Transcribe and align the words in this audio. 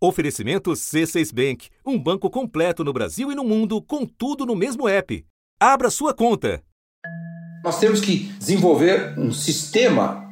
Oferecimento 0.00 0.70
C6 0.70 1.34
Bank, 1.34 1.70
um 1.84 1.98
banco 1.98 2.30
completo 2.30 2.84
no 2.84 2.92
Brasil 2.92 3.32
e 3.32 3.34
no 3.34 3.42
mundo, 3.42 3.82
com 3.82 4.06
tudo 4.06 4.46
no 4.46 4.54
mesmo 4.54 4.88
app. 4.88 5.24
Abra 5.58 5.90
sua 5.90 6.14
conta. 6.14 6.62
Nós 7.64 7.80
temos 7.80 8.00
que 8.00 8.30
desenvolver 8.38 9.18
um 9.18 9.32
sistema 9.32 10.24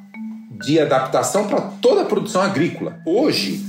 de 0.64 0.78
adaptação 0.78 1.48
para 1.48 1.60
toda 1.60 2.02
a 2.02 2.04
produção 2.04 2.42
agrícola. 2.42 3.00
Hoje 3.04 3.60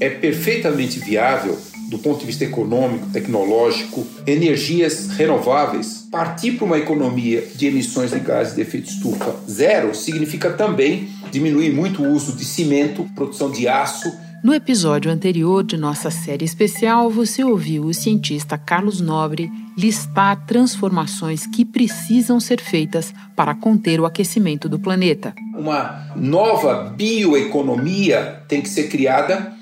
é 0.00 0.08
perfeitamente 0.08 0.98
viável 1.00 1.58
do 1.90 1.98
ponto 1.98 2.20
de 2.20 2.26
vista 2.26 2.42
econômico, 2.42 3.10
tecnológico, 3.10 4.06
energias 4.26 5.08
renováveis. 5.08 6.08
Partir 6.10 6.52
para 6.52 6.64
uma 6.64 6.78
economia 6.78 7.46
de 7.54 7.66
emissões 7.66 8.10
de 8.10 8.20
gases 8.20 8.54
de 8.54 8.62
efeito 8.62 8.88
estufa 8.88 9.36
zero 9.48 9.94
significa 9.94 10.50
também 10.50 11.10
diminuir 11.30 11.74
muito 11.74 12.02
o 12.02 12.10
uso 12.10 12.32
de 12.32 12.44
cimento, 12.44 13.06
produção 13.14 13.50
de 13.50 13.68
aço 13.68 14.10
no 14.46 14.54
episódio 14.54 15.10
anterior 15.10 15.64
de 15.64 15.76
nossa 15.76 16.08
série 16.08 16.44
especial, 16.44 17.10
você 17.10 17.42
ouviu 17.42 17.82
o 17.82 17.92
cientista 17.92 18.56
Carlos 18.56 19.00
Nobre 19.00 19.50
listar 19.76 20.46
transformações 20.46 21.48
que 21.48 21.64
precisam 21.64 22.38
ser 22.38 22.60
feitas 22.60 23.12
para 23.34 23.56
conter 23.56 24.00
o 24.00 24.06
aquecimento 24.06 24.68
do 24.68 24.78
planeta. 24.78 25.34
Uma 25.52 26.12
nova 26.14 26.84
bioeconomia 26.96 28.44
tem 28.46 28.62
que 28.62 28.68
ser 28.68 28.88
criada 28.88 29.52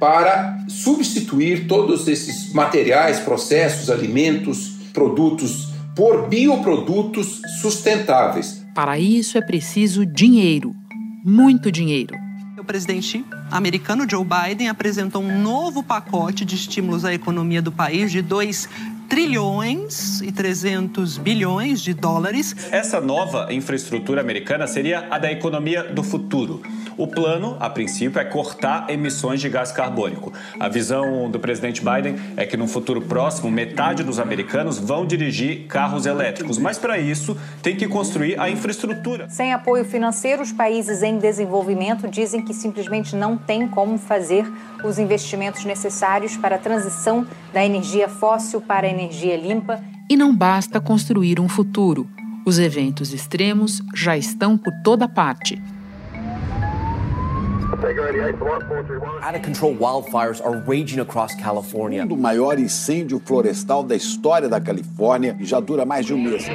para 0.00 0.58
substituir 0.66 1.68
todos 1.68 2.08
esses 2.08 2.52
materiais, 2.52 3.20
processos, 3.20 3.88
alimentos, 3.88 4.72
produtos 4.92 5.68
por 5.94 6.28
bioprodutos 6.28 7.40
sustentáveis. 7.62 8.66
Para 8.74 8.98
isso 8.98 9.38
é 9.38 9.40
preciso 9.40 10.04
dinheiro, 10.04 10.74
muito 11.24 11.70
dinheiro 11.70 12.26
presidente 12.66 13.24
americano 13.50 14.06
Joe 14.08 14.24
Biden 14.24 14.68
apresentou 14.68 15.22
um 15.22 15.40
novo 15.40 15.82
pacote 15.82 16.44
de 16.44 16.54
estímulos 16.54 17.04
à 17.04 17.12
economia 17.12 17.62
do 17.62 17.72
país 17.72 18.10
de 18.10 18.22
2 18.22 18.68
trilhões 19.08 20.20
e 20.20 20.32
300 20.32 21.18
bilhões 21.18 21.80
de 21.80 21.94
dólares. 21.94 22.54
Essa 22.70 23.00
nova 23.00 23.52
infraestrutura 23.52 24.20
americana 24.20 24.66
seria 24.66 25.06
a 25.10 25.18
da 25.18 25.30
economia 25.30 25.84
do 25.84 26.02
futuro. 26.02 26.62
O 26.96 27.06
plano, 27.06 27.56
a 27.60 27.68
princípio, 27.68 28.18
é 28.18 28.24
cortar 28.24 28.88
emissões 28.88 29.40
de 29.40 29.50
gás 29.50 29.70
carbônico. 29.70 30.32
A 30.58 30.66
visão 30.66 31.30
do 31.30 31.38
presidente 31.38 31.82
Biden 31.84 32.16
é 32.36 32.46
que 32.46 32.56
no 32.56 32.66
futuro 32.66 33.02
próximo, 33.02 33.50
metade 33.50 34.02
dos 34.02 34.18
americanos 34.18 34.78
vão 34.78 35.04
dirigir 35.06 35.66
carros 35.66 36.06
elétricos. 36.06 36.56
Mas 36.56 36.78
para 36.78 36.98
isso, 36.98 37.36
tem 37.62 37.76
que 37.76 37.86
construir 37.86 38.40
a 38.40 38.48
infraestrutura. 38.48 39.28
Sem 39.28 39.52
apoio 39.52 39.84
financeiro, 39.84 40.42
os 40.42 40.52
países 40.52 41.02
em 41.02 41.18
desenvolvimento 41.18 42.08
dizem 42.08 42.42
que 42.42 42.54
simplesmente 42.54 43.14
não 43.14 43.36
tem 43.36 43.68
como 43.68 43.98
fazer 43.98 44.50
os 44.82 44.98
investimentos 44.98 45.64
necessários 45.64 46.36
para 46.36 46.56
a 46.56 46.58
transição 46.58 47.26
da 47.52 47.62
energia 47.64 48.08
fóssil 48.08 48.60
para 48.60 48.86
a 48.86 48.90
energia 48.90 49.36
limpa. 49.36 49.82
E 50.08 50.16
não 50.16 50.34
basta 50.34 50.80
construir 50.80 51.40
um 51.40 51.48
futuro. 51.48 52.08
Os 52.46 52.58
eventos 52.58 53.12
extremos 53.12 53.82
já 53.94 54.16
estão 54.16 54.56
por 54.56 54.72
toda 54.82 55.08
parte. 55.08 55.60
Out 59.22 59.34
of 59.34 59.42
control 59.42 59.74
wildfires 59.74 60.40
are 60.40 60.62
raging 60.66 61.00
across 61.00 61.34
California. 61.34 62.06
O 62.08 62.16
maior 62.16 62.58
incêndio 62.58 63.20
florestal 63.24 63.82
da 63.82 63.96
história 63.96 64.48
da 64.48 64.60
Califórnia 64.60 65.36
já 65.40 65.58
dura 65.58 65.84
mais 65.84 66.06
de 66.06 66.14
um 66.14 66.22
mês. 66.22 66.46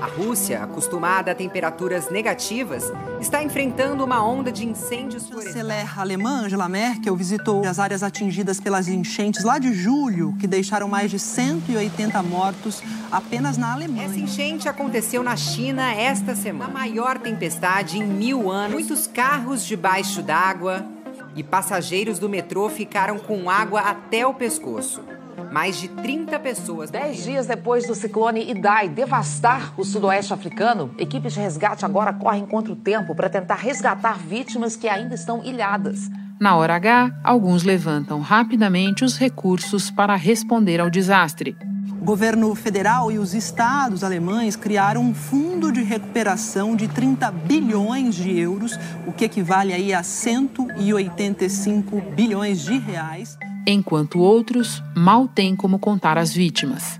A 0.00 0.06
Rússia, 0.06 0.62
acostumada 0.62 1.32
a 1.32 1.34
temperaturas 1.34 2.08
negativas, 2.08 2.84
está 3.20 3.42
enfrentando 3.42 4.04
uma 4.04 4.24
onda 4.24 4.52
de 4.52 4.64
incêndios 4.64 5.26
florestais. 5.26 5.56
A 5.56 5.58
chanceler 5.58 5.98
alemã 5.98 6.44
Angela 6.44 6.68
Merkel 6.68 7.16
visitou 7.16 7.64
as 7.66 7.80
áreas 7.80 8.04
atingidas 8.04 8.60
pelas 8.60 8.86
enchentes 8.86 9.42
lá 9.42 9.58
de 9.58 9.72
julho, 9.72 10.36
que 10.38 10.46
deixaram 10.46 10.86
mais 10.86 11.10
de 11.10 11.18
180 11.18 12.22
mortos 12.22 12.80
apenas 13.10 13.58
na 13.58 13.72
Alemanha. 13.72 14.04
Essa 14.04 14.20
enchente 14.20 14.68
aconteceu 14.68 15.22
na 15.22 15.36
China 15.36 15.92
esta 15.92 16.36
semana. 16.36 16.70
A 16.70 16.72
maior 16.72 17.18
tempestade 17.18 17.98
em 17.98 18.04
mil 18.04 18.50
anos. 18.50 18.74
Muitos 18.74 19.08
carros 19.08 19.64
debaixo 19.64 20.22
d'água 20.22 20.86
e 21.34 21.42
passageiros 21.42 22.20
do 22.20 22.28
metrô 22.28 22.68
ficaram 22.68 23.18
com 23.18 23.50
água 23.50 23.80
até 23.80 24.24
o 24.24 24.32
pescoço. 24.32 25.02
Mais 25.50 25.78
de 25.78 25.88
30 25.88 26.38
pessoas. 26.38 26.90
Dez 26.90 27.24
dias 27.24 27.46
depois 27.46 27.86
do 27.86 27.94
ciclone 27.94 28.50
Idai 28.50 28.88
devastar 28.88 29.72
o 29.76 29.84
sudoeste 29.84 30.34
africano, 30.34 30.94
equipes 30.98 31.32
de 31.32 31.40
resgate 31.40 31.84
agora 31.84 32.12
correm 32.12 32.44
contra 32.46 32.72
o 32.72 32.76
tempo 32.76 33.14
para 33.14 33.30
tentar 33.30 33.56
resgatar 33.56 34.18
vítimas 34.18 34.76
que 34.76 34.88
ainda 34.88 35.14
estão 35.14 35.42
ilhadas. 35.42 36.10
Na 36.38 36.54
hora 36.56 36.76
H, 36.76 37.20
alguns 37.24 37.64
levantam 37.64 38.20
rapidamente 38.20 39.04
os 39.04 39.16
recursos 39.16 39.90
para 39.90 40.14
responder 40.14 40.80
ao 40.80 40.90
desastre. 40.90 41.56
O 42.00 42.04
governo 42.04 42.54
federal 42.54 43.10
e 43.10 43.18
os 43.18 43.34
estados 43.34 44.04
alemães 44.04 44.54
criaram 44.54 45.00
um 45.02 45.12
fundo 45.12 45.72
de 45.72 45.82
recuperação 45.82 46.76
de 46.76 46.86
30 46.86 47.30
bilhões 47.32 48.14
de 48.14 48.38
euros, 48.38 48.78
o 49.06 49.12
que 49.12 49.24
equivale 49.24 49.72
aí 49.72 49.92
a 49.92 50.04
185 50.04 52.00
bilhões 52.14 52.60
de 52.60 52.78
reais 52.78 53.36
enquanto 53.70 54.20
outros 54.20 54.82
mal 54.96 55.28
têm 55.28 55.54
como 55.54 55.78
contar 55.78 56.16
as 56.16 56.32
vítimas. 56.32 56.98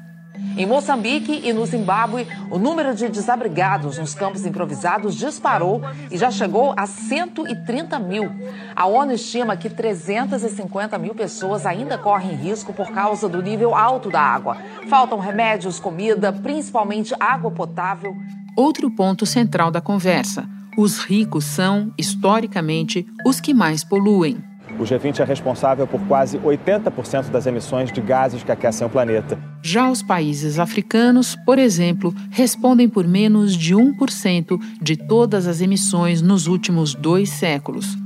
Em 0.56 0.66
Moçambique 0.66 1.40
e 1.44 1.52
no 1.52 1.64
Zimbábue, 1.64 2.26
o 2.50 2.58
número 2.58 2.94
de 2.94 3.08
desabrigados 3.08 3.96
nos 3.96 4.12
campos 4.12 4.44
improvisados 4.44 5.14
disparou 5.14 5.80
e 6.10 6.18
já 6.18 6.30
chegou 6.30 6.74
a 6.76 6.84
130 6.84 7.98
mil. 8.00 8.28
A 8.74 8.84
ONU 8.86 9.12
estima 9.12 9.56
que 9.56 9.70
350 9.70 10.98
mil 10.98 11.14
pessoas 11.14 11.64
ainda 11.64 11.96
correm 11.96 12.34
risco 12.34 12.72
por 12.72 12.90
causa 12.90 13.28
do 13.28 13.40
nível 13.40 13.74
alto 13.74 14.10
da 14.10 14.20
água. 14.20 14.56
Faltam 14.88 15.20
remédios, 15.20 15.78
comida, 15.78 16.32
principalmente 16.32 17.14
água 17.20 17.50
potável. 17.50 18.14
Outro 18.56 18.90
ponto 18.90 19.24
central 19.24 19.70
da 19.70 19.80
conversa: 19.80 20.48
os 20.76 20.98
ricos 20.98 21.44
são, 21.44 21.92
historicamente, 21.96 23.06
os 23.24 23.40
que 23.40 23.54
mais 23.54 23.84
poluem. 23.84 24.42
O 24.78 24.82
G20 24.82 25.20
é 25.20 25.24
responsável 25.24 25.86
por 25.88 26.00
quase 26.06 26.38
80% 26.38 27.30
das 27.30 27.46
emissões 27.46 27.90
de 27.92 28.00
gases 28.00 28.44
que 28.44 28.52
aquecem 28.52 28.86
o 28.86 28.90
planeta. 28.90 29.36
Já 29.60 29.90
os 29.90 30.02
países 30.02 30.58
africanos, 30.60 31.36
por 31.44 31.58
exemplo, 31.58 32.14
respondem 32.30 32.88
por 32.88 33.06
menos 33.06 33.56
de 33.56 33.74
1% 33.74 34.58
de 34.80 34.96
todas 34.96 35.48
as 35.48 35.60
emissões 35.60 36.22
nos 36.22 36.46
últimos 36.46 36.94
dois 36.94 37.30
séculos. 37.30 37.98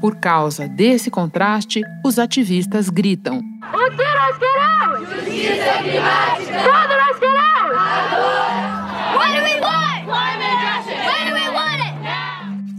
Por 0.00 0.16
causa 0.16 0.66
desse 0.66 1.10
contraste, 1.10 1.82
os 2.04 2.18
ativistas 2.18 2.88
gritam: 2.88 3.38
O 3.38 3.90
que 3.90 4.02
nós 4.02 4.38
queremos? 4.38 5.08
Justiça 5.08 5.82
climática! 5.82 6.62
Tudo 6.64 6.94
nós 6.96 7.18
queremos! 7.18 7.40
What 7.70 8.79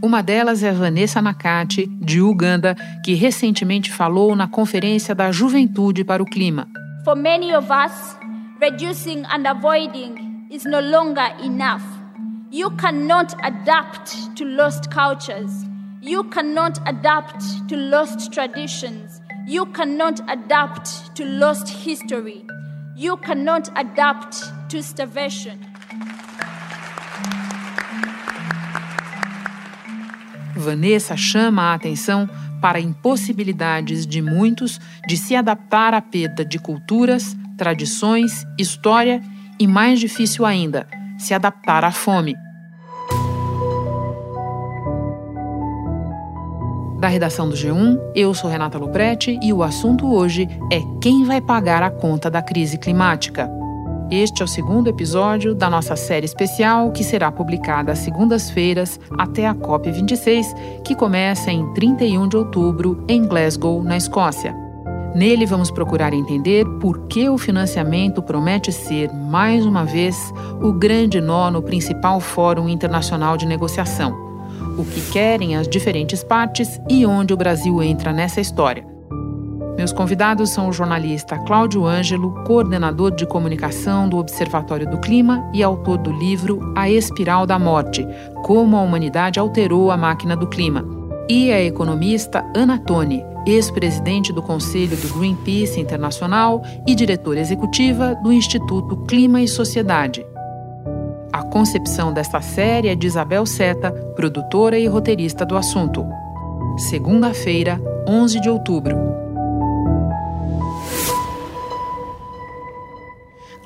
Uma 0.03 0.23
delas 0.23 0.63
é 0.63 0.71
Vanessa 0.71 1.21
Nakati, 1.21 1.85
de 1.85 2.19
Uganda, 2.19 2.75
que 3.05 3.13
recentemente 3.13 3.91
falou 3.91 4.35
na 4.35 4.47
Conferência 4.47 5.13
da 5.13 5.31
Juventude 5.31 6.03
para 6.03 6.23
o 6.23 6.25
Clima. 6.25 6.67
For 7.05 7.15
many 7.15 7.53
of 7.53 7.67
us, 7.69 8.17
reducing 8.59 9.23
and 9.31 9.47
avoiding 9.47 10.47
is 10.49 10.65
no 10.65 10.79
longer 10.79 11.31
enough. 11.43 11.83
You 12.51 12.71
cannot 12.77 13.35
adapt 13.43 14.35
to 14.37 14.43
lost 14.43 14.89
cultures. 14.89 15.51
You 16.01 16.23
cannot 16.23 16.79
adapt 16.87 17.67
to 17.67 17.75
lost 17.75 18.31
traditions. 18.31 19.21
You 19.47 19.67
cannot 19.67 20.19
adapt 20.27 21.13
to 21.13 21.23
lost 21.23 21.69
history. 21.69 22.43
You 22.95 23.17
cannot 23.17 23.69
adapt 23.77 24.51
to 24.69 24.81
starvation. 24.81 25.59
Vanessa 30.55 31.15
chama 31.15 31.63
a 31.63 31.73
atenção 31.73 32.29
para 32.61 32.79
impossibilidades 32.79 34.05
de 34.05 34.21
muitos 34.21 34.79
de 35.07 35.17
se 35.17 35.35
adaptar 35.35 35.93
à 35.93 36.01
perda 36.01 36.45
de 36.45 36.59
culturas, 36.59 37.35
tradições, 37.57 38.45
história 38.57 39.21
e, 39.59 39.67
mais 39.67 39.99
difícil 39.99 40.45
ainda, 40.45 40.87
se 41.17 41.33
adaptar 41.33 41.83
à 41.83 41.91
fome. 41.91 42.35
Da 46.99 47.07
redação 47.07 47.49
do 47.49 47.55
G1, 47.55 47.97
eu 48.13 48.31
sou 48.31 48.47
Renata 48.47 48.77
Loprete 48.77 49.39
e 49.41 49.51
o 49.51 49.63
assunto 49.63 50.13
hoje 50.13 50.47
é 50.71 50.79
quem 51.01 51.23
vai 51.23 51.41
pagar 51.41 51.81
a 51.81 51.89
conta 51.89 52.29
da 52.29 52.43
crise 52.43 52.77
climática. 52.77 53.60
Este 54.11 54.41
é 54.41 54.45
o 54.45 54.47
segundo 54.47 54.89
episódio 54.89 55.55
da 55.55 55.69
nossa 55.69 55.95
série 55.95 56.25
especial 56.25 56.91
que 56.91 57.01
será 57.01 57.31
publicada 57.31 57.93
às 57.93 57.99
segundas-feiras 57.99 58.99
até 59.17 59.47
a 59.47 59.55
COP26, 59.55 60.81
que 60.83 60.93
começa 60.93 61.49
em 61.49 61.73
31 61.73 62.27
de 62.27 62.35
outubro 62.35 63.05
em 63.07 63.25
Glasgow, 63.25 63.81
na 63.81 63.95
Escócia. 63.95 64.53
Nele 65.15 65.45
vamos 65.45 65.71
procurar 65.71 66.13
entender 66.13 66.65
por 66.81 67.07
que 67.07 67.29
o 67.29 67.37
financiamento 67.37 68.21
promete 68.21 68.69
ser, 68.73 69.09
mais 69.13 69.65
uma 69.65 69.85
vez, 69.85 70.33
o 70.61 70.73
grande 70.73 71.21
nó 71.21 71.49
no 71.49 71.61
principal 71.61 72.19
fórum 72.19 72.67
internacional 72.67 73.37
de 73.37 73.45
negociação. 73.45 74.29
o 74.77 74.85
que 74.85 75.01
querem 75.11 75.55
as 75.55 75.67
diferentes 75.67 76.23
partes 76.23 76.79
e 76.89 77.05
onde 77.05 77.33
o 77.33 77.37
Brasil 77.37 77.83
entra 77.83 78.13
nessa 78.13 78.39
história. 78.39 78.90
Meus 79.81 79.91
convidados 79.91 80.51
são 80.51 80.69
o 80.69 80.71
jornalista 80.71 81.39
Cláudio 81.39 81.87
Ângelo, 81.87 82.43
coordenador 82.43 83.09
de 83.09 83.25
comunicação 83.25 84.07
do 84.07 84.17
Observatório 84.17 84.87
do 84.87 84.99
Clima 84.99 85.43
e 85.55 85.63
autor 85.63 85.97
do 85.97 86.11
livro 86.11 86.71
A 86.77 86.87
Espiral 86.87 87.47
da 87.47 87.57
Morte: 87.57 88.07
Como 88.43 88.77
a 88.77 88.81
Humanidade 88.83 89.39
Alterou 89.39 89.89
a 89.89 89.97
Máquina 89.97 90.35
do 90.35 90.45
Clima, 90.45 90.85
e 91.27 91.51
a 91.51 91.59
economista 91.59 92.45
Ana 92.55 92.77
Toni, 92.77 93.25
ex-presidente 93.47 94.31
do 94.31 94.43
Conselho 94.43 94.95
do 94.95 95.17
Greenpeace 95.17 95.79
Internacional 95.79 96.61
e 96.85 96.93
diretora 96.93 97.39
executiva 97.39 98.13
do 98.21 98.31
Instituto 98.31 98.97
Clima 99.07 99.41
e 99.41 99.47
Sociedade. 99.47 100.23
A 101.33 101.41
concepção 101.41 102.13
desta 102.13 102.39
série 102.39 102.89
é 102.89 102.93
de 102.93 103.07
Isabel 103.07 103.47
Seta, 103.47 103.91
produtora 104.15 104.77
e 104.77 104.85
roteirista 104.85 105.43
do 105.43 105.57
assunto. 105.57 106.05
Segunda-feira, 106.77 107.81
11 108.07 108.39
de 108.39 108.47
outubro. 108.47 109.20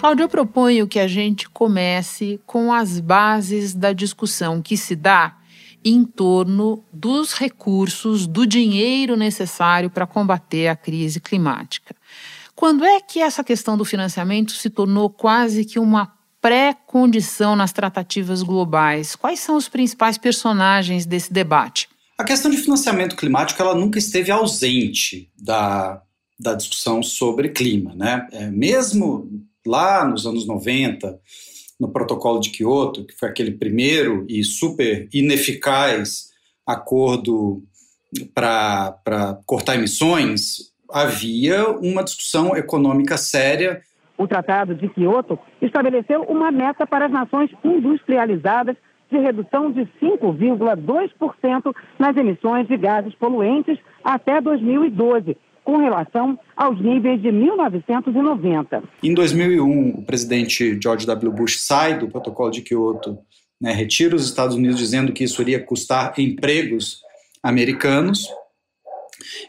Cláudio, 0.05 0.25
eu 0.25 0.29
proponho 0.29 0.87
que 0.87 0.99
a 0.99 1.07
gente 1.07 1.49
comece 1.49 2.39
com 2.45 2.71
as 2.71 2.99
bases 2.99 3.73
da 3.73 3.91
discussão 3.91 4.61
que 4.61 4.77
se 4.77 4.95
dá 4.95 5.35
em 5.83 6.05
torno 6.05 6.85
dos 6.93 7.33
recursos, 7.33 8.27
do 8.27 8.45
dinheiro 8.45 9.15
necessário 9.15 9.89
para 9.89 10.05
combater 10.05 10.67
a 10.67 10.75
crise 10.75 11.19
climática. 11.19 11.95
Quando 12.53 12.85
é 12.85 13.01
que 13.01 13.19
essa 13.19 13.43
questão 13.43 13.75
do 13.75 13.83
financiamento 13.83 14.51
se 14.51 14.69
tornou 14.69 15.09
quase 15.09 15.65
que 15.65 15.79
uma 15.79 16.13
pré-condição 16.39 17.55
nas 17.55 17.73
tratativas 17.73 18.43
globais? 18.43 19.15
Quais 19.15 19.39
são 19.39 19.57
os 19.57 19.67
principais 19.67 20.19
personagens 20.19 21.07
desse 21.07 21.33
debate? 21.33 21.89
A 22.15 22.23
questão 22.23 22.51
de 22.51 22.57
financiamento 22.57 23.15
climático 23.15 23.59
ela 23.59 23.73
nunca 23.73 23.97
esteve 23.97 24.29
ausente 24.29 25.31
da, 25.35 25.99
da 26.39 26.53
discussão 26.53 27.01
sobre 27.01 27.49
clima. 27.49 27.95
Né? 27.95 28.27
É, 28.31 28.51
mesmo 28.51 29.43
lá 29.65 30.05
nos 30.05 30.25
anos 30.25 30.47
90, 30.47 31.19
no 31.79 31.91
protocolo 31.91 32.39
de 32.39 32.49
Kyoto, 32.51 33.05
que 33.05 33.17
foi 33.17 33.29
aquele 33.29 33.51
primeiro 33.51 34.25
e 34.29 34.43
super 34.43 35.07
ineficaz 35.13 36.29
acordo 36.65 37.63
para 38.33 39.39
cortar 39.45 39.75
emissões, 39.75 40.73
havia 40.89 41.69
uma 41.69 42.03
discussão 42.03 42.55
econômica 42.55 43.17
séria. 43.17 43.81
O 44.17 44.27
Tratado 44.27 44.73
de 44.73 44.87
Kyoto 44.89 45.37
estabeleceu 45.61 46.23
uma 46.23 46.51
meta 46.51 46.87
para 46.87 47.07
as 47.07 47.11
nações 47.11 47.51
industrializadas 47.63 48.77
de 49.11 49.17
redução 49.17 49.71
de 49.71 49.81
5,2% 50.01 51.75
nas 51.99 52.17
emissões 52.17 52.67
de 52.67 52.77
gases 52.77 53.13
poluentes 53.15 53.77
até 54.03 54.41
2012, 54.41 55.37
com 55.65 55.77
relação 55.77 56.39
aos 56.55 56.79
níveis 56.79 57.21
de 57.21 57.31
1990. 57.31 58.83
Em 59.03 59.13
2001, 59.13 59.89
o 59.89 60.05
presidente 60.05 60.79
George 60.81 61.05
W. 61.07 61.33
Bush 61.33 61.59
sai 61.61 61.97
do 61.97 62.07
protocolo 62.07 62.51
de 62.51 62.61
Kyoto, 62.61 63.17
né, 63.59 63.73
retira 63.73 64.15
os 64.15 64.25
Estados 64.25 64.55
Unidos 64.55 64.77
dizendo 64.77 65.11
que 65.11 65.23
isso 65.23 65.41
iria 65.41 65.61
custar 65.61 66.13
empregos 66.17 66.99
americanos. 67.41 68.29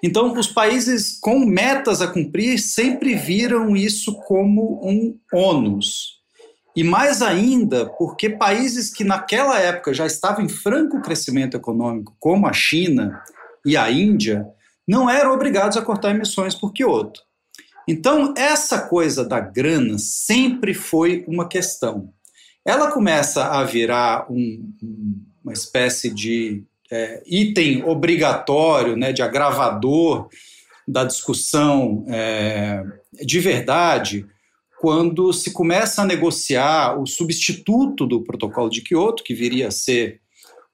Então, 0.02 0.32
os 0.32 0.46
países 0.46 1.18
com 1.20 1.40
metas 1.40 2.00
a 2.00 2.08
cumprir 2.08 2.58
sempre 2.58 3.14
viram 3.14 3.76
isso 3.76 4.14
como 4.22 4.80
um 4.82 5.18
ônus. 5.32 6.16
E 6.74 6.84
mais 6.84 7.22
ainda, 7.22 7.86
porque 7.86 8.30
países 8.30 8.92
que 8.92 9.02
naquela 9.02 9.58
época 9.58 9.94
já 9.94 10.06
estavam 10.06 10.44
em 10.44 10.48
franco 10.48 11.00
crescimento 11.00 11.56
econômico, 11.56 12.14
como 12.20 12.46
a 12.46 12.52
China 12.52 13.22
e 13.64 13.76
a 13.76 13.90
Índia, 13.90 14.46
não 14.86 15.10
eram 15.10 15.32
obrigados 15.32 15.76
a 15.76 15.82
cortar 15.82 16.10
emissões 16.10 16.54
por 16.54 16.72
Kyoto. 16.72 17.20
Então, 17.88 18.34
essa 18.36 18.80
coisa 18.88 19.24
da 19.24 19.40
grana 19.40 19.96
sempre 19.98 20.74
foi 20.74 21.24
uma 21.28 21.48
questão. 21.48 22.12
Ela 22.64 22.90
começa 22.90 23.44
a 23.44 23.62
virar 23.62 24.26
um, 24.30 24.72
uma 25.44 25.52
espécie 25.52 26.10
de 26.12 26.64
é, 26.90 27.22
item 27.26 27.84
obrigatório, 27.84 28.96
né, 28.96 29.12
de 29.12 29.22
agravador 29.22 30.28
da 30.86 31.04
discussão 31.04 32.04
é, 32.08 32.82
de 33.24 33.40
verdade, 33.40 34.26
quando 34.80 35.32
se 35.32 35.52
começa 35.52 36.02
a 36.02 36.06
negociar 36.06 37.00
o 37.00 37.06
substituto 37.06 38.06
do 38.06 38.22
protocolo 38.22 38.68
de 38.68 38.82
Kyoto, 38.82 39.24
que 39.24 39.34
viria 39.34 39.68
a 39.68 39.72
ser 39.72 40.20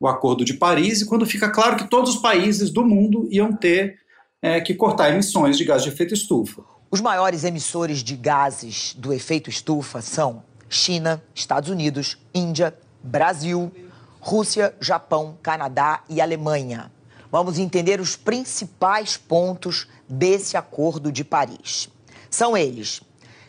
o 0.02 0.08
Acordo 0.08 0.44
de 0.44 0.54
Paris, 0.54 1.00
e 1.00 1.06
quando 1.06 1.24
fica 1.24 1.48
claro 1.48 1.76
que 1.76 1.88
todos 1.88 2.16
os 2.16 2.20
países 2.20 2.70
do 2.70 2.84
mundo 2.84 3.28
iam 3.30 3.52
ter 3.52 4.00
é, 4.42 4.60
que 4.60 4.74
cortar 4.74 5.10
emissões 5.10 5.56
de 5.56 5.64
gás 5.64 5.84
de 5.84 5.90
efeito 5.90 6.12
estufa. 6.12 6.60
Os 6.90 7.00
maiores 7.00 7.44
emissores 7.44 8.02
de 8.02 8.16
gases 8.16 8.96
do 8.98 9.12
efeito 9.12 9.48
estufa 9.48 10.02
são 10.02 10.42
China, 10.68 11.22
Estados 11.32 11.70
Unidos, 11.70 12.18
Índia, 12.34 12.76
Brasil, 13.00 13.70
Rússia, 14.18 14.74
Japão, 14.80 15.38
Canadá 15.40 16.02
e 16.08 16.20
Alemanha. 16.20 16.90
Vamos 17.30 17.56
entender 17.56 18.00
os 18.00 18.16
principais 18.16 19.16
pontos 19.16 19.86
desse 20.08 20.56
Acordo 20.56 21.12
de 21.12 21.22
Paris. 21.22 21.88
São 22.28 22.56
eles: 22.56 23.02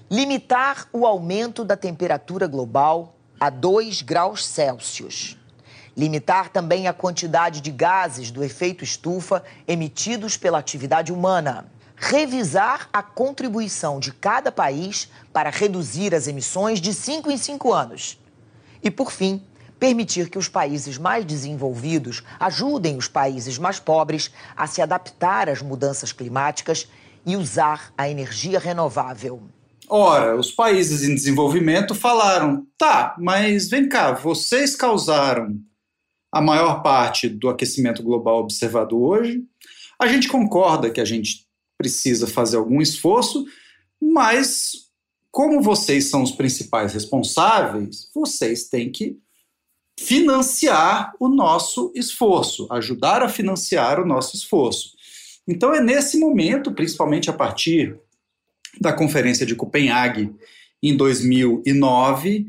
limitar 0.07 0.87
o 0.93 1.07
aumento 1.07 1.65
da 1.65 1.75
temperatura 1.75 2.45
global 2.45 3.15
a 3.39 3.49
2 3.49 4.03
graus 4.03 4.45
Celsius 4.45 5.41
Limitar 5.95 6.49
também 6.49 6.87
a 6.87 6.93
quantidade 6.93 7.61
de 7.61 7.69
gases 7.69 8.31
do 8.31 8.43
efeito 8.43 8.83
estufa 8.83 9.43
emitidos 9.67 10.35
pela 10.35 10.57
atividade 10.57 11.13
humana. 11.13 11.71
Revisar 11.95 12.89
a 12.91 13.03
contribuição 13.03 13.99
de 13.99 14.11
cada 14.11 14.51
país 14.51 15.07
para 15.31 15.51
reduzir 15.51 16.15
as 16.15 16.27
emissões 16.27 16.81
de 16.81 16.93
5 16.93 17.29
em 17.29 17.37
5 17.37 17.71
anos. 17.71 18.19
E, 18.83 18.89
por 18.89 19.11
fim, 19.11 19.43
permitir 19.79 20.29
que 20.29 20.37
os 20.37 20.49
países 20.49 20.97
mais 20.97 21.23
desenvolvidos 21.23 22.23
ajudem 22.39 22.97
os 22.97 23.07
países 23.07 23.59
mais 23.59 23.79
pobres 23.79 24.31
a 24.57 24.65
se 24.65 24.81
adaptar 24.81 25.47
às 25.47 25.61
mudanças 25.61 26.11
climáticas 26.11 26.87
e 27.23 27.37
usar 27.37 27.93
a 27.95 28.09
energia 28.09 28.57
renovável. 28.57 29.43
Ora, 29.87 30.35
os 30.35 30.49
países 30.51 31.03
em 31.03 31.13
desenvolvimento 31.13 31.93
falaram: 31.93 32.65
tá, 32.77 33.15
mas 33.19 33.69
vem 33.69 33.87
cá, 33.87 34.11
vocês 34.13 34.75
causaram 34.75 35.59
a 36.33 36.41
maior 36.41 36.81
parte 36.81 37.29
do 37.29 37.47
aquecimento 37.47 38.01
global 38.01 38.39
observado 38.39 38.99
hoje. 38.99 39.43
A 39.99 40.07
gente 40.07 40.27
concorda 40.27 40.89
que 40.89 40.99
a 40.99 41.05
gente 41.05 41.45
precisa 41.77 42.25
fazer 42.25 42.57
algum 42.57 42.81
esforço, 42.81 43.45
mas 44.01 44.71
como 45.29 45.61
vocês 45.61 46.09
são 46.09 46.23
os 46.23 46.31
principais 46.31 46.91
responsáveis, 46.91 48.09
vocês 48.15 48.67
têm 48.67 48.91
que 48.91 49.15
financiar 49.99 51.13
o 51.19 51.29
nosso 51.29 51.91
esforço, 51.95 52.67
ajudar 52.71 53.21
a 53.21 53.29
financiar 53.29 53.99
o 53.99 54.05
nosso 54.05 54.35
esforço. 54.35 54.89
Então 55.47 55.71
é 55.71 55.79
nesse 55.79 56.17
momento, 56.17 56.73
principalmente 56.73 57.29
a 57.29 57.33
partir 57.33 57.95
da 58.81 58.91
conferência 58.91 59.45
de 59.45 59.53
Copenhague 59.53 60.33
em 60.81 60.97
2009, 60.97 62.47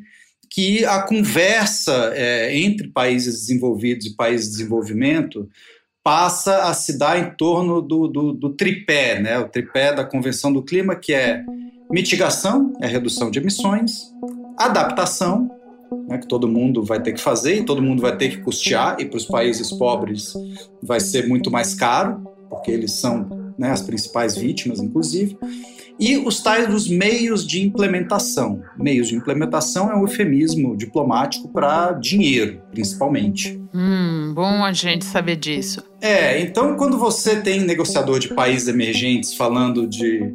que 0.55 0.85
a 0.85 1.03
conversa 1.03 2.13
é, 2.15 2.57
entre 2.57 2.87
países 2.87 3.41
desenvolvidos 3.41 4.07
e 4.07 4.15
países 4.15 4.47
de 4.47 4.59
desenvolvimento 4.59 5.49
passa 6.01 6.69
a 6.69 6.75
se 6.75 6.97
dar 6.97 7.19
em 7.19 7.35
torno 7.35 7.83
do, 7.83 8.07
do, 8.07 8.33
do 8.33 8.51
tripé, 8.51 9.21
né? 9.21 9.37
o 9.37 9.49
tripé 9.49 9.93
da 9.93 10.05
Convenção 10.05 10.53
do 10.53 10.63
Clima, 10.63 10.95
que 10.95 11.13
é 11.13 11.45
mitigação, 11.91 12.73
é 12.81 12.87
redução 12.87 13.33
de 13.33 13.41
emissões, 13.41 14.13
adaptação, 14.57 15.51
né, 16.09 16.19
que 16.19 16.29
todo 16.29 16.47
mundo 16.47 16.85
vai 16.85 17.03
ter 17.03 17.13
que 17.13 17.21
fazer 17.21 17.57
e 17.57 17.65
todo 17.65 17.83
mundo 17.83 18.01
vai 18.01 18.17
ter 18.17 18.29
que 18.29 18.37
custear, 18.39 18.97
e 19.01 19.07
para 19.07 19.17
os 19.17 19.27
países 19.27 19.73
pobres 19.73 20.35
vai 20.81 21.01
ser 21.01 21.27
muito 21.27 21.51
mais 21.51 21.75
caro, 21.75 22.23
porque 22.49 22.71
eles 22.71 22.93
são 22.93 23.55
né, 23.59 23.71
as 23.71 23.83
principais 23.83 24.37
vítimas, 24.37 24.81
inclusive, 24.81 25.37
e 25.99 26.17
os 26.19 26.41
tais 26.41 26.69
dos 26.69 26.89
meios 26.89 27.47
de 27.47 27.63
implementação. 27.63 28.61
Meios 28.77 29.09
de 29.09 29.15
implementação 29.15 29.91
é 29.91 29.97
um 29.97 30.03
eufemismo 30.03 30.77
diplomático 30.77 31.49
para 31.49 31.93
dinheiro, 31.93 32.61
principalmente. 32.71 33.61
Hum, 33.75 34.33
bom 34.35 34.65
a 34.65 34.73
gente 34.73 35.05
saber 35.05 35.37
disso. 35.37 35.83
É, 36.01 36.41
então 36.41 36.77
quando 36.77 36.99
você 36.99 37.37
tem 37.37 37.61
negociador 37.61 38.19
de 38.19 38.29
países 38.35 38.69
emergentes 38.69 39.35
falando 39.35 39.87
de 39.87 40.35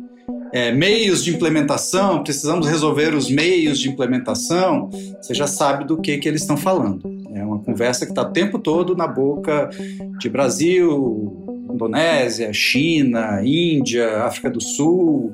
é, 0.51 0.71
meios 0.71 1.23
de 1.23 1.31
implementação, 1.33 2.23
precisamos 2.23 2.67
resolver 2.67 3.13
os 3.13 3.29
meios 3.29 3.79
de 3.79 3.89
implementação, 3.89 4.89
você 5.21 5.33
já 5.33 5.47
sabe 5.47 5.85
do 5.85 5.97
que, 5.97 6.17
que 6.17 6.27
eles 6.27 6.41
estão 6.41 6.57
falando. 6.57 7.01
É 7.33 7.43
uma 7.43 7.59
conversa 7.59 8.05
que 8.05 8.11
está 8.11 8.23
o 8.23 8.31
tempo 8.31 8.57
todo 8.57 8.95
na 8.95 9.07
boca 9.07 9.69
de 10.19 10.29
Brasil, 10.29 11.45
Indonésia, 11.79 12.51
China, 12.51 13.41
Índia, 13.41 14.23
África 14.23 14.49
do 14.49 14.61
Sul 14.61 15.33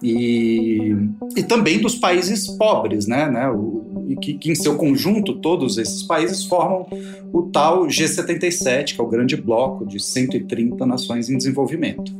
e, 0.00 0.94
e 1.36 1.42
também 1.42 1.80
dos 1.80 1.96
países 1.96 2.46
pobres, 2.46 3.06
né, 3.06 3.28
né? 3.28 3.48
O, 3.48 3.82
que, 4.20 4.34
que, 4.34 4.50
em 4.50 4.54
seu 4.54 4.76
conjunto 4.76 5.34
todos 5.40 5.78
esses 5.78 6.02
países 6.02 6.44
formam 6.44 6.86
o 7.32 7.42
tal 7.42 7.86
G77, 7.86 8.94
que 8.94 9.00
é 9.00 9.04
o 9.04 9.08
grande 9.08 9.36
bloco 9.36 9.84
de 9.86 9.98
130 9.98 10.84
nações 10.86 11.28
em 11.28 11.36
desenvolvimento. 11.36 12.12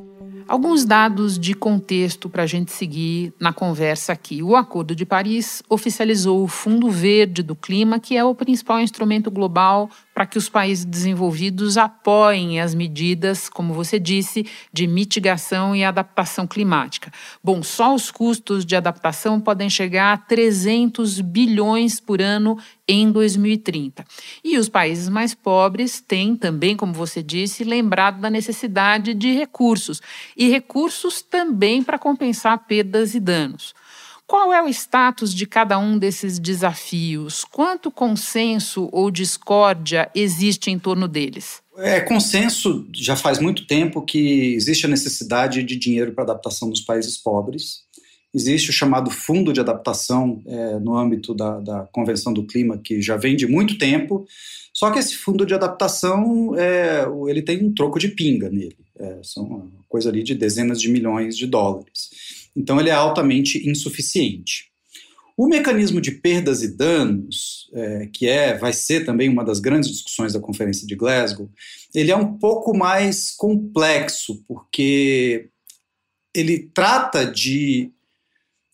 Alguns 0.48 0.84
dados 0.84 1.38
de 1.38 1.54
contexto 1.54 2.28
para 2.28 2.42
a 2.42 2.46
gente 2.46 2.72
seguir 2.72 3.32
na 3.40 3.52
conversa 3.52 4.12
aqui. 4.12 4.42
O 4.42 4.56
Acordo 4.56 4.94
de 4.94 5.06
Paris 5.06 5.62
oficializou 5.68 6.42
o 6.42 6.48
Fundo 6.48 6.90
Verde 6.90 7.42
do 7.42 7.54
Clima, 7.54 8.00
que 8.00 8.16
é 8.16 8.24
o 8.24 8.34
principal 8.34 8.80
instrumento 8.80 9.30
global 9.30 9.88
para 10.14 10.26
que 10.26 10.38
os 10.38 10.48
países 10.48 10.84
desenvolvidos 10.84 11.76
apoiem 11.76 12.60
as 12.60 12.74
medidas, 12.74 13.48
como 13.48 13.72
você 13.72 13.98
disse, 13.98 14.46
de 14.72 14.86
mitigação 14.86 15.74
e 15.74 15.84
adaptação 15.84 16.46
climática. 16.46 17.10
Bom, 17.42 17.62
só 17.62 17.94
os 17.94 18.10
custos 18.10 18.64
de 18.64 18.76
adaptação 18.76 19.40
podem 19.40 19.70
chegar 19.70 20.12
a 20.12 20.16
300 20.18 21.20
bilhões 21.20 21.98
por 21.98 22.20
ano 22.20 22.58
em 22.86 23.10
2030. 23.10 24.04
E 24.44 24.58
os 24.58 24.68
países 24.68 25.08
mais 25.08 25.34
pobres 25.34 26.00
têm 26.00 26.36
também, 26.36 26.76
como 26.76 26.92
você 26.92 27.22
disse, 27.22 27.64
lembrado 27.64 28.20
da 28.20 28.28
necessidade 28.28 29.14
de 29.14 29.32
recursos 29.32 30.00
e 30.36 30.48
recursos 30.48 31.22
também 31.22 31.82
para 31.82 31.98
compensar 31.98 32.66
perdas 32.66 33.14
e 33.14 33.20
danos. 33.20 33.74
Qual 34.32 34.50
é 34.50 34.62
o 34.62 34.68
status 34.70 35.34
de 35.34 35.44
cada 35.44 35.78
um 35.78 35.98
desses 35.98 36.38
desafios? 36.38 37.44
Quanto 37.44 37.90
consenso 37.90 38.88
ou 38.90 39.10
discórdia 39.10 40.10
existe 40.14 40.70
em 40.70 40.78
torno 40.78 41.06
deles? 41.06 41.60
É 41.76 42.00
consenso 42.00 42.88
já 42.94 43.14
faz 43.14 43.38
muito 43.38 43.66
tempo 43.66 44.00
que 44.00 44.54
existe 44.54 44.86
a 44.86 44.88
necessidade 44.88 45.62
de 45.62 45.76
dinheiro 45.76 46.12
para 46.12 46.24
adaptação 46.24 46.70
dos 46.70 46.80
países 46.80 47.18
pobres. 47.18 47.82
Existe 48.32 48.70
o 48.70 48.72
chamado 48.72 49.10
Fundo 49.10 49.52
de 49.52 49.60
Adaptação 49.60 50.42
é, 50.46 50.78
no 50.78 50.96
âmbito 50.96 51.34
da, 51.34 51.60
da, 51.60 51.80
Convenção 51.92 52.32
do 52.32 52.46
Clima, 52.46 52.78
que 52.78 53.02
já 53.02 53.18
vem 53.18 53.36
de 53.36 53.46
muito 53.46 53.76
tempo. 53.76 54.24
Só 54.72 54.90
que 54.90 54.98
esse 54.98 55.14
fundo 55.14 55.44
de 55.44 55.52
adaptação 55.52 56.56
é, 56.56 57.04
ele 57.28 57.42
tem 57.42 57.62
um 57.62 57.74
troco 57.74 57.98
de 57.98 58.08
pinga 58.08 58.48
nele. 58.48 58.78
É, 58.98 59.18
são 59.22 59.70
coisa 59.90 60.08
ali 60.08 60.22
de 60.22 60.34
dezenas 60.34 60.80
de 60.80 60.88
milhões 60.88 61.36
de 61.36 61.46
dólares. 61.46 62.08
Então, 62.56 62.78
ele 62.78 62.90
é 62.90 62.94
altamente 62.94 63.68
insuficiente. 63.68 64.72
O 65.36 65.48
mecanismo 65.48 66.00
de 66.00 66.12
perdas 66.12 66.62
e 66.62 66.76
danos, 66.76 67.70
é, 67.74 68.08
que 68.12 68.28
é, 68.28 68.56
vai 68.56 68.72
ser 68.72 69.04
também 69.04 69.28
uma 69.28 69.44
das 69.44 69.60
grandes 69.60 69.90
discussões 69.90 70.34
da 70.34 70.40
Conferência 70.40 70.86
de 70.86 70.94
Glasgow, 70.94 71.50
ele 71.94 72.10
é 72.10 72.16
um 72.16 72.36
pouco 72.38 72.76
mais 72.76 73.30
complexo, 73.30 74.44
porque 74.46 75.48
ele 76.34 76.70
trata 76.74 77.24
de 77.24 77.90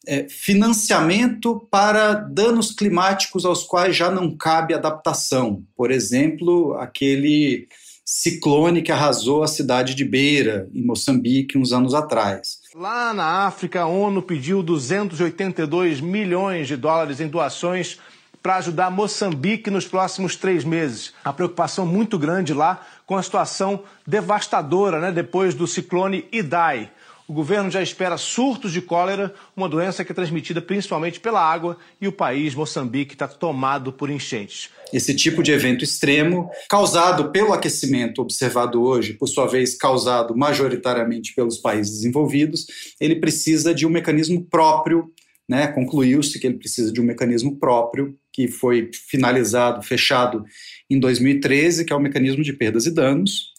é, 0.06 0.28
financiamento 0.28 1.66
para 1.70 2.14
danos 2.14 2.73
climáticos 2.73 3.44
aos 3.44 3.64
quais 3.64 3.97
já 3.97 4.11
não 4.11 4.37
cabe 4.37 4.75
adaptação. 4.75 5.64
Por 5.76 5.90
exemplo, 5.90 6.75
aquele 6.75 7.68
ciclone 8.04 8.82
que 8.82 8.90
arrasou 8.90 9.42
a 9.42 9.49
cidade 9.49 9.94
de 9.94 10.04
Beira, 10.04 10.68
em 10.73 10.82
Moçambique, 10.85 11.58
uns 11.58 11.73
anos 11.73 11.94
atrás. 11.94 12.57
Lá 12.75 13.14
na 13.14 13.46
África, 13.46 13.80
a 13.80 13.87
ONU 13.87 14.20
pediu 14.20 14.62
282 14.62 16.02
milhões 16.02 16.68
de 16.68 16.76
dólares 16.76 17.18
em 17.18 17.26
doações 17.26 17.98
para 18.42 18.56
ajudar 18.56 18.90
Moçambique 18.90 19.70
nos 19.70 19.87
próximos 19.87 20.37
três 20.37 20.64
meses. 20.64 21.14
A 21.25 21.32
preocupação 21.32 21.87
muito 21.87 22.18
grande 22.18 22.52
lá 22.52 22.87
com 23.06 23.16
a 23.16 23.22
situação 23.22 23.84
devastadora 24.06 25.00
né, 25.00 25.10
depois 25.10 25.54
do 25.54 25.66
ciclone 25.66 26.28
Idai. 26.30 26.90
O 27.28 27.35
governo 27.35 27.70
já 27.70 27.82
espera 27.82 28.16
surtos 28.16 28.73
de 28.73 28.80
cólera, 28.80 29.35
uma 29.54 29.68
doença 29.68 30.02
que 30.02 30.11
é 30.11 30.14
transmitida 30.14 30.62
principalmente 30.62 31.20
pela 31.20 31.38
água, 31.38 31.76
e 32.00 32.08
o 32.08 32.12
país, 32.12 32.54
Moçambique, 32.54 33.12
está 33.12 33.28
tomado 33.28 33.92
por 33.92 34.08
enchentes. 34.08 34.70
Esse 34.94 35.14
tipo 35.14 35.42
de 35.42 35.52
evento 35.52 35.85
extremo, 35.85 36.50
causado 36.70 37.30
pelo 37.30 37.52
aquecimento 37.52 38.23
observado 38.23 38.82
hoje, 38.82 39.12
por 39.12 39.26
sua 39.26 39.47
vez 39.47 39.76
causado 39.76 40.35
majoritariamente 40.35 41.35
pelos 41.35 41.58
países 41.58 41.97
desenvolvidos, 41.99 42.64
ele 42.99 43.16
precisa 43.16 43.75
de 43.75 43.87
um 43.87 43.90
mecanismo 43.90 44.42
próprio. 44.47 45.12
Né? 45.47 45.66
Concluiu-se 45.66 46.38
que 46.38 46.47
ele 46.47 46.56
precisa 46.56 46.90
de 46.90 46.99
um 46.99 47.04
mecanismo 47.04 47.56
próprio, 47.56 48.16
que 48.32 48.49
foi 48.49 48.88
finalizado, 49.06 49.82
fechado 49.82 50.47
em 50.88 50.99
2013, 50.99 51.85
que 51.85 51.92
é 51.92 51.97
o 51.97 52.00
mecanismo 52.00 52.42
de 52.42 52.54
perdas 52.54 52.87
e 52.87 52.90
danos, 52.90 53.52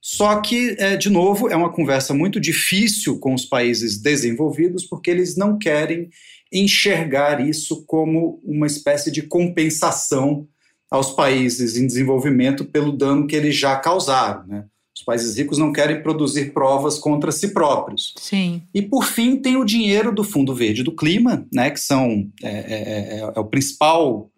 só 0.00 0.40
que, 0.40 0.76
é, 0.78 0.96
de 0.96 1.10
novo, 1.10 1.48
é 1.48 1.56
uma 1.56 1.70
conversa 1.70 2.14
muito 2.14 2.40
difícil 2.40 3.18
com 3.18 3.34
os 3.34 3.44
países 3.44 4.00
desenvolvidos, 4.00 4.84
porque 4.84 5.10
eles 5.10 5.36
não 5.36 5.58
querem 5.58 6.08
enxergar 6.52 7.46
isso 7.46 7.84
como 7.86 8.40
uma 8.42 8.66
espécie 8.66 9.10
de 9.10 9.22
compensação 9.22 10.48
aos 10.90 11.10
países 11.10 11.76
em 11.76 11.86
desenvolvimento 11.86 12.64
pelo 12.64 12.92
dano 12.92 13.26
que 13.26 13.36
eles 13.36 13.54
já 13.54 13.76
causaram. 13.76 14.46
Né? 14.46 14.64
Os 14.96 15.04
países 15.04 15.36
ricos 15.36 15.58
não 15.58 15.72
querem 15.72 16.02
produzir 16.02 16.52
provas 16.52 16.98
contra 16.98 17.30
si 17.30 17.52
próprios. 17.52 18.14
Sim. 18.18 18.62
E, 18.74 18.82
por 18.82 19.04
fim, 19.04 19.36
tem 19.36 19.56
o 19.56 19.64
dinheiro 19.64 20.12
do 20.12 20.24
Fundo 20.24 20.54
Verde 20.54 20.82
do 20.82 20.96
Clima, 20.96 21.46
né, 21.52 21.70
que 21.70 21.78
são, 21.78 22.28
é, 22.42 22.48
é, 22.48 23.18
é, 23.18 23.32
é 23.36 23.40
o 23.40 23.44
principal 23.44 24.30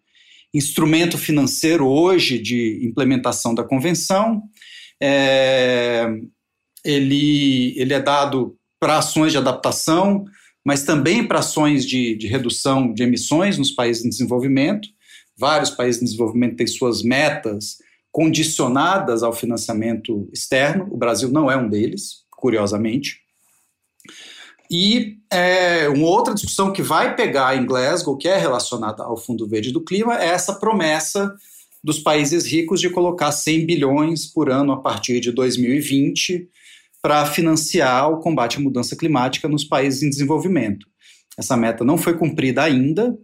instrumento 0.53 1.17
financeiro 1.17 1.87
hoje 1.87 2.39
de 2.39 2.81
implementação 2.85 3.55
da 3.55 3.65
convenção 3.65 4.43
é, 5.05 6.07
ele, 6.85 7.75
ele 7.77 7.93
é 7.93 8.01
dado 8.01 8.57
para 8.79 8.99
ações 8.99 9.33
de 9.33 9.39
adaptação, 9.39 10.25
mas 10.65 10.85
também 10.85 11.27
para 11.27 11.41
ações 11.41 11.85
de, 11.85 12.15
de 12.15 12.29
redução 12.29 12.95
de 12.95 13.03
emissões 13.03 13.59
nos 13.59 13.73
países 13.73 14.05
em 14.05 14.09
desenvolvimento. 14.09 14.89
Vários 15.37 15.71
países 15.71 16.01
em 16.01 16.05
desenvolvimento 16.05 16.57
têm 16.57 16.69
suas 16.69 17.03
metas 17.03 17.79
condicionadas 18.13 19.25
ao 19.25 19.33
financiamento 19.33 20.29
externo, 20.33 20.87
o 20.91 20.97
Brasil 20.97 21.31
não 21.31 21.51
é 21.51 21.57
um 21.57 21.69
deles, 21.69 22.25
curiosamente. 22.31 23.21
E 24.71 25.17
é, 25.33 25.89
uma 25.89 26.07
outra 26.07 26.35
discussão 26.35 26.73
que 26.73 26.83
vai 26.83 27.17
pegar 27.17 27.57
em 27.57 27.67
Glasgow, 27.67 28.17
que 28.17 28.29
é 28.29 28.37
relacionada 28.37 29.03
ao 29.03 29.17
Fundo 29.17 29.49
Verde 29.49 29.73
do 29.73 29.83
Clima, 29.83 30.23
é 30.23 30.29
essa 30.29 30.55
promessa 30.55 31.35
dos 31.83 31.99
países 31.99 32.47
ricos 32.47 32.81
de 32.81 32.89
colocar 32.89 33.33
100 33.33 33.67
bilhões 33.67 34.27
por 34.27 34.51
ano 34.51 34.73
a 34.73 34.81
partir 34.81 35.21
de 35.21 35.33
2020 35.33 36.49
para 37.01 37.27
financiar 37.27 38.11
o 38.11 38.21
combate 38.21 38.59
à 38.59 38.61
mudança 38.61 38.95
climática 38.95 39.49
nos 39.49 39.65
países 39.65 40.03
em 40.03 40.11
desenvolvimento. 40.11 40.87
Essa 41.37 41.57
meta 41.57 41.85
não 41.85 41.99
foi 41.99 42.17
cumprida 42.17 42.63
ainda 42.63 43.19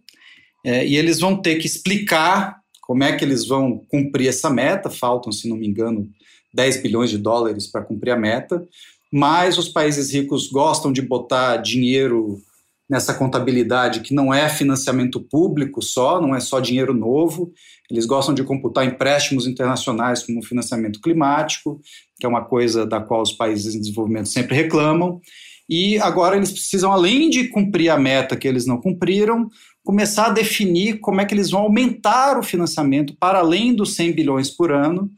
é, 0.65 0.87
e 0.87 0.97
eles 0.97 1.21
vão 1.21 1.41
ter 1.41 1.57
que 1.57 1.67
explicar 1.67 2.59
como 2.83 3.05
é 3.05 3.15
que 3.15 3.25
eles 3.25 3.47
vão 3.47 3.85
cumprir 3.88 4.29
essa 4.29 4.50
meta. 4.50 4.91
Faltam, 4.91 5.31
se 5.31 5.49
não 5.49 5.57
me 5.57 5.69
engano, 5.69 6.11
10 6.53 6.83
bilhões 6.83 7.11
de 7.11 7.19
dólares 7.19 7.67
para 7.67 7.85
cumprir 7.85 8.11
a 8.11 8.17
meta, 8.17 8.67
mas 9.12 9.59
os 9.59 9.69
países 9.69 10.12
ricos 10.12 10.49
gostam 10.49 10.93
de 10.93 11.03
botar 11.03 11.59
dinheiro 11.59 12.43
nessa 12.88 13.12
contabilidade 13.12 14.00
que 14.00 14.14
não 14.14 14.33
é 14.33 14.49
financiamento 14.49 15.21
público 15.21 15.83
só, 15.83 16.21
não 16.21 16.35
é 16.35 16.40
só 16.40 16.59
dinheiro 16.59 16.95
novo. 16.95 17.52
Eles 17.90 18.07
gostam 18.07 18.35
de 18.35 18.42
computar 18.42 18.87
empréstimos 18.87 19.47
internacionais 19.47 20.23
como 20.23 20.42
financiamento 20.42 21.00
climático, 21.00 21.80
que 22.18 22.25
é 22.25 22.28
uma 22.28 22.45
coisa 22.45 22.87
da 22.87 23.00
qual 23.00 23.23
os 23.23 23.33
países 23.33 23.75
em 23.75 23.80
desenvolvimento 23.80 24.28
sempre 24.28 24.57
reclamam. 24.57 25.21
E 25.68 25.99
agora 25.99 26.37
eles 26.37 26.50
precisam, 26.50 26.90
além 26.90 27.28
de 27.28 27.49
cumprir 27.49 27.90
a 27.90 27.99
meta 27.99 28.37
que 28.37 28.49
eles 28.49 28.64
não 28.64 28.80
cumpriram, 28.80 29.49
começar 29.85 30.26
a 30.26 30.33
definir 30.33 30.99
como 30.99 31.21
é 31.21 31.26
que 31.26 31.35
eles 31.35 31.50
vão 31.50 31.62
aumentar 31.62 32.38
o 32.38 32.42
financiamento 32.42 33.14
para 33.18 33.40
além 33.40 33.75
dos 33.75 33.95
100 33.95 34.12
bilhões 34.12 34.50
por 34.50 34.73
ano, 34.73 35.11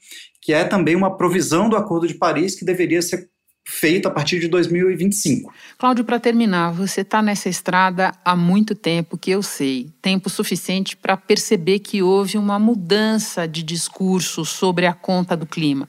que 0.43 0.53
é 0.53 0.65
também 0.65 0.97
uma 0.97 1.17
provisão 1.17 1.69
do 1.69 1.77
Acordo 1.77 2.09
de 2.09 2.15
Paris 2.15 2.59
que 2.59 2.65
deveria 2.65 3.01
ser 3.01 3.29
feito 3.71 4.09
a 4.09 4.11
partir 4.11 4.41
de 4.41 4.49
2025. 4.49 5.53
Cláudio, 5.79 6.05
para 6.05 6.19
terminar, 6.19 6.73
você 6.73 7.03
está 7.03 7.23
nessa 7.23 7.49
estrada 7.49 8.13
há 8.25 8.35
muito 8.35 8.75
tempo, 8.75 9.17
que 9.17 9.31
eu 9.31 9.43
sei, 9.43 9.89
tempo 10.03 10.29
suficiente 10.29 10.97
para 10.97 11.17
perceber 11.17 11.79
que 11.79 12.03
houve 12.03 12.37
uma 12.37 12.59
mudança 12.59 13.47
de 13.47 13.63
discurso 13.63 14.45
sobre 14.45 14.87
a 14.87 14.93
conta 14.93 15.37
do 15.37 15.47
clima. 15.47 15.89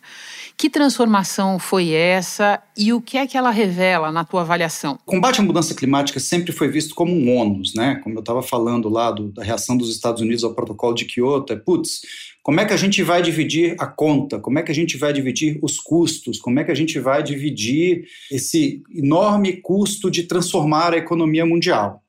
Que 0.62 0.70
transformação 0.70 1.58
foi 1.58 1.90
essa 1.90 2.62
e 2.78 2.94
o 2.94 3.02
que 3.02 3.18
é 3.18 3.26
que 3.26 3.36
ela 3.36 3.50
revela 3.50 4.12
na 4.12 4.24
tua 4.24 4.42
avaliação? 4.42 5.00
O 5.08 5.12
combate 5.12 5.42
à 5.42 5.44
mudança 5.44 5.74
climática 5.74 6.20
sempre 6.20 6.52
foi 6.52 6.68
visto 6.68 6.94
como 6.94 7.12
um 7.12 7.36
ônus, 7.36 7.74
né? 7.74 8.00
Como 8.04 8.16
eu 8.16 8.20
estava 8.20 8.44
falando 8.44 8.88
lá 8.88 9.10
do, 9.10 9.32
da 9.32 9.44
reação 9.44 9.76
dos 9.76 9.90
Estados 9.90 10.22
Unidos 10.22 10.44
ao 10.44 10.54
protocolo 10.54 10.94
de 10.94 11.06
Kyoto, 11.06 11.52
é 11.52 11.56
putz, 11.56 12.02
como 12.44 12.60
é 12.60 12.66
que 12.66 12.74
a 12.74 12.78
gente 12.78 13.02
vai 13.02 13.24
dividir 13.24 13.76
a 13.80 13.88
conta? 13.88 14.40
Como 14.40 14.60
é 14.60 14.62
que 14.62 14.72
a 14.72 14.76
gente 14.76 14.98
vai 14.98 15.12
dividir 15.12 15.58
os 15.64 15.80
custos? 15.80 16.38
Como 16.38 16.60
é 16.60 16.64
que 16.64 16.72
a 16.72 16.76
gente 16.76 17.00
vai 17.00 17.24
dividir 17.24 18.06
esse 18.32 18.84
enorme 18.96 19.54
custo 19.54 20.12
de 20.12 20.28
transformar 20.28 20.94
a 20.94 20.98
economia 20.98 21.44
mundial? 21.44 22.04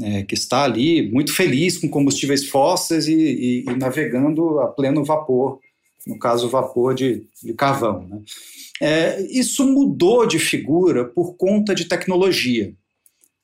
É, 0.00 0.22
que 0.22 0.34
está 0.34 0.62
ali 0.62 1.10
muito 1.10 1.34
feliz 1.34 1.76
com 1.76 1.88
combustíveis 1.88 2.46
fósseis 2.46 3.08
e, 3.08 3.14
e, 3.14 3.64
e 3.68 3.74
navegando 3.74 4.60
a 4.60 4.68
pleno 4.68 5.04
vapor 5.04 5.58
no 6.06 6.18
caso, 6.18 6.48
vapor 6.48 6.94
de, 6.94 7.26
de 7.42 7.52
carvão. 7.54 8.06
Né? 8.08 8.20
É, 8.80 9.20
isso 9.30 9.66
mudou 9.66 10.26
de 10.26 10.38
figura 10.38 11.04
por 11.04 11.34
conta 11.36 11.74
de 11.74 11.84
tecnologia. 11.84 12.74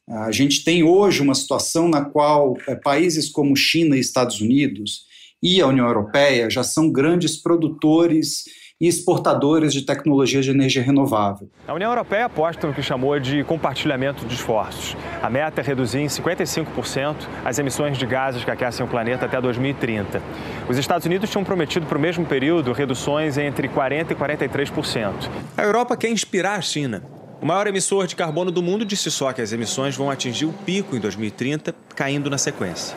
A 0.09 0.31
gente 0.31 0.63
tem 0.63 0.85
hoje 0.85 1.21
uma 1.21 1.35
situação 1.35 1.89
na 1.89 2.05
qual 2.05 2.57
é, 2.69 2.77
países 2.77 3.29
como 3.29 3.57
China 3.57 3.97
e 3.97 4.01
Estados 4.01 4.41
Unidos 4.41 5.05
e 5.43 5.61
a 5.61 5.67
União 5.67 5.87
Europeia 5.87 6.49
já 6.49 6.63
são 6.63 6.91
grandes 6.91 7.37
produtores 7.37 8.45
e 8.79 8.87
exportadores 8.87 9.73
de 9.73 9.83
tecnologias 9.83 10.45
de 10.45 10.51
energia 10.51 10.83
renovável. 10.83 11.49
A 11.67 11.73
União 11.73 11.91
Europeia 11.91 12.27
aposta 12.27 12.67
no 12.67 12.75
que 12.75 12.83
chamou 12.83 13.19
de 13.19 13.43
compartilhamento 13.45 14.27
de 14.27 14.35
esforços. 14.35 14.95
A 15.23 15.31
meta 15.31 15.63
é 15.63 15.65
reduzir 15.65 16.01
em 16.01 16.07
55% 16.07 17.17
as 17.43 17.59
emissões 17.59 17.97
de 17.97 18.05
gases 18.05 18.45
que 18.45 18.51
aquecem 18.51 18.85
o 18.85 18.89
planeta 18.89 19.25
até 19.25 19.41
2030. 19.41 20.23
Os 20.69 20.77
Estados 20.77 21.07
Unidos 21.07 21.31
tinham 21.31 21.43
prometido 21.43 21.87
para 21.87 21.97
o 21.97 22.01
mesmo 22.01 22.27
período 22.27 22.73
reduções 22.73 23.39
entre 23.39 23.67
40% 23.67 24.11
e 24.11 24.15
43%. 24.15 25.31
A 25.57 25.63
Europa 25.63 25.97
quer 25.97 26.11
inspirar 26.11 26.57
a 26.57 26.61
China. 26.61 27.03
O 27.41 27.47
maior 27.47 27.67
emissor 27.67 28.07
de 28.07 28.15
carbono 28.15 28.51
do 28.51 28.63
mundo 28.63 28.85
disse 28.85 29.11
só 29.11 29.33
que 29.33 29.41
as 29.41 29.53
emissões 29.53 29.97
vão 29.97 30.11
atingir 30.11 30.45
o 30.45 30.53
pico 30.53 30.95
em 30.95 31.01
2030, 31.01 31.75
caindo 31.95 32.29
na 32.29 32.37
sequência. 32.37 32.97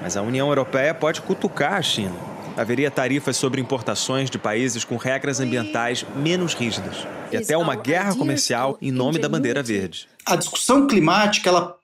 Mas 0.00 0.16
a 0.16 0.22
União 0.22 0.48
Europeia 0.48 0.94
pode 0.94 1.20
cutucar 1.20 1.74
a 1.74 1.82
China 1.82 2.29
haveria 2.60 2.90
tarifas 2.90 3.36
sobre 3.36 3.60
importações 3.60 4.28
de 4.28 4.38
países 4.38 4.84
com 4.84 4.96
regras 4.96 5.40
ambientais 5.40 6.04
menos 6.16 6.54
rígidas 6.54 7.06
e 7.32 7.36
até 7.36 7.56
uma 7.56 7.74
guerra 7.74 8.14
comercial 8.14 8.76
em 8.82 8.90
nome 8.90 9.18
da 9.18 9.28
bandeira 9.28 9.62
verde. 9.62 10.08
A 10.26 10.36
discussão 10.36 10.86
climática 10.86 11.48
ela 11.48 11.76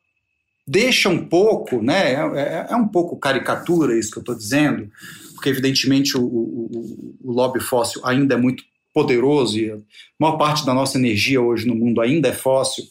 deixa 0.66 1.09
um 1.09 1.25
pouco, 1.26 1.83
né? 1.83 2.12
É, 2.12 2.16
é, 2.16 2.66
é 2.71 2.76
um 2.76 2.88
pouco 2.88 3.16
caricatura 3.16 3.99
isso 3.99 4.11
que 4.11 4.18
eu 4.18 4.23
estou 4.23 4.35
dizendo, 4.35 4.90
porque 5.35 5.49
evidentemente 5.49 6.16
o, 6.16 6.23
o, 6.23 7.16
o 7.25 7.33
lobby 7.33 7.61
fóssil 7.61 8.02
ainda 8.04 8.35
é 8.35 8.38
muito 8.38 8.62
poderoso 8.92 9.59
e 9.59 9.71
a 9.71 9.78
maior 10.18 10.37
parte 10.37 10.66
da 10.66 10.75
nossa 10.75 10.99
energia 10.99 11.40
hoje 11.40 11.66
no 11.66 11.75
mundo 11.75 12.00
ainda 12.00 12.28
é 12.28 12.33
fóssil 12.33 12.85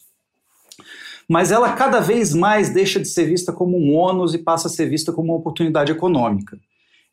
mas 1.27 1.51
ela 1.51 1.73
cada 1.73 1.99
vez 1.99 2.33
mais 2.33 2.69
deixa 2.69 2.99
de 2.99 3.07
ser 3.07 3.25
vista 3.25 3.51
como 3.51 3.77
um 3.77 3.95
ônus 3.95 4.33
e 4.33 4.37
passa 4.37 4.67
a 4.67 4.71
ser 4.71 4.87
vista 4.87 5.11
como 5.11 5.29
uma 5.29 5.39
oportunidade 5.39 5.91
econômica. 5.91 6.59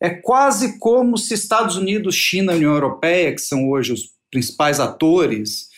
É 0.03 0.11
quase 0.11 0.81
como 0.81 1.17
se 1.17 1.33
Estados 1.33 1.77
Unidos, 1.77 2.17
China 2.17 2.53
e 2.53 2.57
União 2.57 2.73
Europeia, 2.73 3.33
que 3.33 3.41
são 3.41 3.71
hoje 3.71 3.93
os 3.93 4.11
principais 4.33 4.81
atores 4.81 5.69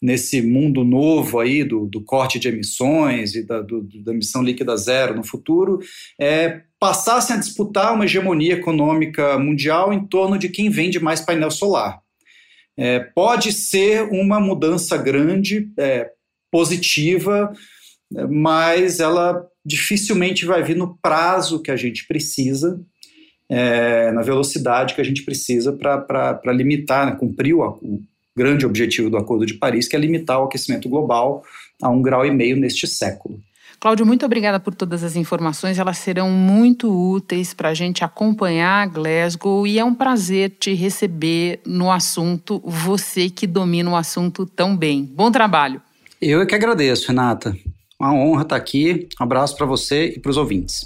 nesse 0.00 0.40
mundo 0.40 0.82
novo 0.82 1.38
aí 1.38 1.62
do, 1.62 1.86
do 1.86 2.02
corte 2.02 2.38
de 2.38 2.48
emissões 2.48 3.34
e 3.34 3.42
da, 3.42 3.60
do, 3.60 3.86
da 4.02 4.12
emissão 4.12 4.42
líquida 4.42 4.76
zero 4.78 5.14
no 5.14 5.22
futuro, 5.22 5.78
é, 6.18 6.62
passassem 6.80 7.36
a 7.36 7.38
disputar 7.38 7.92
uma 7.92 8.06
hegemonia 8.06 8.54
econômica 8.54 9.38
mundial 9.38 9.92
em 9.92 10.06
torno 10.06 10.38
de 10.38 10.48
quem 10.48 10.70
vende 10.70 10.98
mais 10.98 11.20
painel 11.20 11.50
solar. 11.50 12.00
É, 12.78 13.00
pode 13.00 13.52
ser 13.52 14.04
uma 14.04 14.40
mudança 14.40 14.96
grande, 14.96 15.70
é, 15.78 16.10
positiva, 16.50 17.52
mas 18.30 19.00
ela 19.00 19.46
dificilmente 19.64 20.46
vai 20.46 20.62
vir 20.62 20.76
no 20.76 20.96
prazo 20.98 21.60
que 21.60 21.70
a 21.70 21.76
gente 21.76 22.06
precisa 22.06 22.80
é, 23.48 24.10
na 24.12 24.22
velocidade 24.22 24.94
que 24.94 25.00
a 25.00 25.04
gente 25.04 25.24
precisa 25.24 25.72
para 25.72 26.52
limitar, 26.52 27.06
né, 27.06 27.16
cumprir 27.18 27.54
o, 27.54 27.62
o, 27.82 28.02
grande 28.36 28.66
objetivo 28.66 29.08
do 29.08 29.16
Acordo 29.16 29.46
de 29.46 29.54
Paris, 29.54 29.88
que 29.88 29.96
é 29.96 29.98
limitar 29.98 30.40
o 30.40 30.44
aquecimento 30.44 30.90
global 30.90 31.42
a 31.82 31.88
um 31.88 32.02
grau 32.02 32.26
e 32.26 32.30
meio 32.30 32.54
neste 32.56 32.86
século. 32.86 33.40
Cláudio, 33.80 34.06
muito 34.06 34.24
obrigada 34.26 34.58
por 34.58 34.74
todas 34.74 35.02
as 35.04 35.16
informações. 35.16 35.78
Elas 35.78 35.98
serão 35.98 36.30
muito 36.30 36.90
úteis 36.90 37.54
para 37.54 37.70
a 37.70 37.74
gente 37.74 38.04
acompanhar 38.04 38.88
Glasgow 38.88 39.66
e 39.66 39.78
é 39.78 39.84
um 39.84 39.94
prazer 39.94 40.50
te 40.58 40.74
receber 40.74 41.60
no 41.66 41.90
assunto, 41.90 42.60
você 42.64 43.28
que 43.30 43.46
domina 43.46 43.90
o 43.90 43.96
assunto 43.96 44.46
tão 44.46 44.76
bem. 44.76 45.04
Bom 45.04 45.30
trabalho. 45.30 45.80
Eu 46.20 46.40
é 46.40 46.46
que 46.46 46.54
agradeço, 46.54 47.08
Renata. 47.08 47.56
Uma 48.00 48.12
honra 48.14 48.42
estar 48.42 48.56
aqui. 48.56 49.08
Um 49.20 49.24
abraço 49.24 49.56
para 49.56 49.66
você 49.66 50.14
e 50.16 50.20
para 50.20 50.30
os 50.30 50.36
ouvintes. 50.36 50.84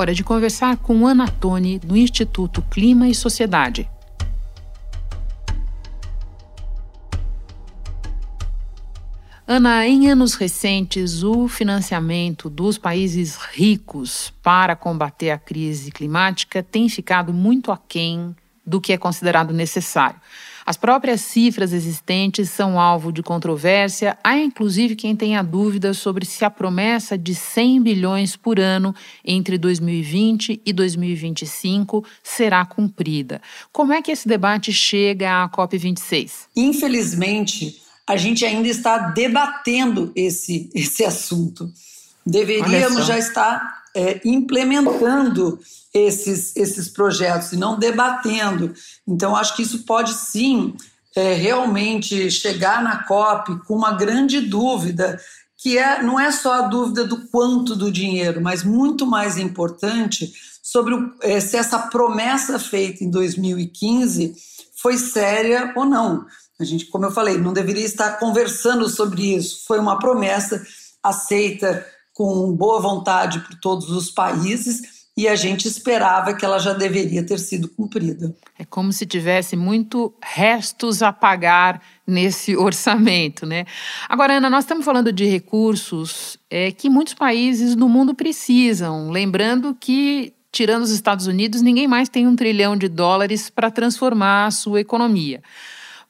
Hora 0.00 0.14
de 0.14 0.24
conversar 0.24 0.78
com 0.78 1.06
Ana 1.06 1.28
Toni, 1.28 1.78
do 1.78 1.94
Instituto 1.94 2.62
Clima 2.62 3.06
e 3.06 3.14
Sociedade. 3.14 3.86
Ana, 9.46 9.86
em 9.86 10.10
anos 10.10 10.36
recentes, 10.36 11.22
o 11.22 11.46
financiamento 11.46 12.48
dos 12.48 12.78
países 12.78 13.36
ricos 13.52 14.32
para 14.42 14.74
combater 14.74 15.32
a 15.32 15.38
crise 15.38 15.92
climática 15.92 16.62
tem 16.62 16.88
ficado 16.88 17.34
muito 17.34 17.70
aquém 17.70 18.34
do 18.66 18.80
que 18.80 18.92
é 18.92 18.98
considerado 18.98 19.52
necessário. 19.52 20.20
As 20.64 20.76
próprias 20.76 21.22
cifras 21.22 21.72
existentes 21.72 22.50
são 22.50 22.78
alvo 22.78 23.10
de 23.12 23.22
controvérsia. 23.22 24.16
Há 24.22 24.36
inclusive 24.38 24.94
quem 24.94 25.16
tenha 25.16 25.42
dúvidas 25.42 25.98
sobre 25.98 26.24
se 26.24 26.44
a 26.44 26.50
promessa 26.50 27.18
de 27.18 27.34
100 27.34 27.82
bilhões 27.82 28.36
por 28.36 28.60
ano 28.60 28.94
entre 29.24 29.58
2020 29.58 30.60
e 30.64 30.72
2025 30.72 32.04
será 32.22 32.64
cumprida. 32.64 33.40
Como 33.72 33.92
é 33.92 34.00
que 34.00 34.12
esse 34.12 34.28
debate 34.28 34.72
chega 34.72 35.42
à 35.42 35.48
COP26? 35.48 36.46
Infelizmente, 36.54 37.82
a 38.06 38.16
gente 38.16 38.44
ainda 38.44 38.68
está 38.68 38.98
debatendo 38.98 40.12
esse, 40.14 40.70
esse 40.74 41.04
assunto. 41.04 41.68
Deveríamos 42.24 43.06
já 43.06 43.18
estar 43.18 43.82
é, 43.94 44.20
implementando 44.24 45.58
esses, 45.92 46.54
esses 46.56 46.88
projetos 46.88 47.52
e 47.52 47.56
não 47.56 47.78
debatendo. 47.78 48.72
Então, 49.06 49.34
acho 49.34 49.56
que 49.56 49.62
isso 49.62 49.84
pode 49.84 50.14
sim 50.14 50.74
é, 51.16 51.34
realmente 51.34 52.30
chegar 52.30 52.82
na 52.82 53.04
COP 53.04 53.64
com 53.66 53.74
uma 53.74 53.92
grande 53.92 54.40
dúvida, 54.40 55.20
que 55.56 55.76
é, 55.76 56.02
não 56.02 56.18
é 56.18 56.30
só 56.30 56.54
a 56.54 56.68
dúvida 56.68 57.04
do 57.04 57.28
quanto 57.28 57.74
do 57.74 57.90
dinheiro, 57.90 58.40
mas 58.40 58.62
muito 58.62 59.06
mais 59.06 59.36
importante 59.36 60.32
sobre 60.62 60.94
o, 60.94 61.12
é, 61.20 61.40
se 61.40 61.56
essa 61.56 61.78
promessa 61.78 62.58
feita 62.58 63.02
em 63.02 63.10
2015 63.10 64.34
foi 64.80 64.96
séria 64.96 65.72
ou 65.76 65.84
não. 65.84 66.24
A 66.58 66.64
gente, 66.64 66.86
como 66.86 67.06
eu 67.06 67.10
falei, 67.10 67.38
não 67.38 67.52
deveria 67.52 67.84
estar 67.84 68.18
conversando 68.18 68.88
sobre 68.88 69.34
isso. 69.34 69.64
Foi 69.66 69.78
uma 69.78 69.98
promessa 69.98 70.62
aceita 71.02 71.84
com 72.12 72.52
boa 72.54 72.80
vontade 72.80 73.40
por 73.40 73.58
todos 73.58 73.90
os 73.90 74.10
países 74.10 74.99
e 75.20 75.28
a 75.28 75.36
gente 75.36 75.68
esperava 75.68 76.32
que 76.32 76.46
ela 76.46 76.58
já 76.58 76.72
deveria 76.72 77.22
ter 77.22 77.38
sido 77.38 77.68
cumprida. 77.68 78.34
É 78.58 78.64
como 78.64 78.90
se 78.90 79.04
tivesse 79.04 79.54
muito 79.54 80.14
restos 80.22 81.02
a 81.02 81.12
pagar 81.12 81.82
nesse 82.06 82.56
orçamento, 82.56 83.44
né? 83.44 83.66
Agora, 84.08 84.38
Ana, 84.38 84.48
nós 84.48 84.64
estamos 84.64 84.82
falando 84.82 85.12
de 85.12 85.26
recursos 85.26 86.38
é, 86.48 86.72
que 86.72 86.88
muitos 86.88 87.12
países 87.12 87.76
do 87.76 87.86
mundo 87.86 88.14
precisam. 88.14 89.10
Lembrando 89.10 89.76
que, 89.78 90.32
tirando 90.50 90.84
os 90.84 90.90
Estados 90.90 91.26
Unidos, 91.26 91.60
ninguém 91.60 91.86
mais 91.86 92.08
tem 92.08 92.26
um 92.26 92.34
trilhão 92.34 92.74
de 92.74 92.88
dólares 92.88 93.50
para 93.50 93.70
transformar 93.70 94.46
a 94.46 94.50
sua 94.50 94.80
economia. 94.80 95.42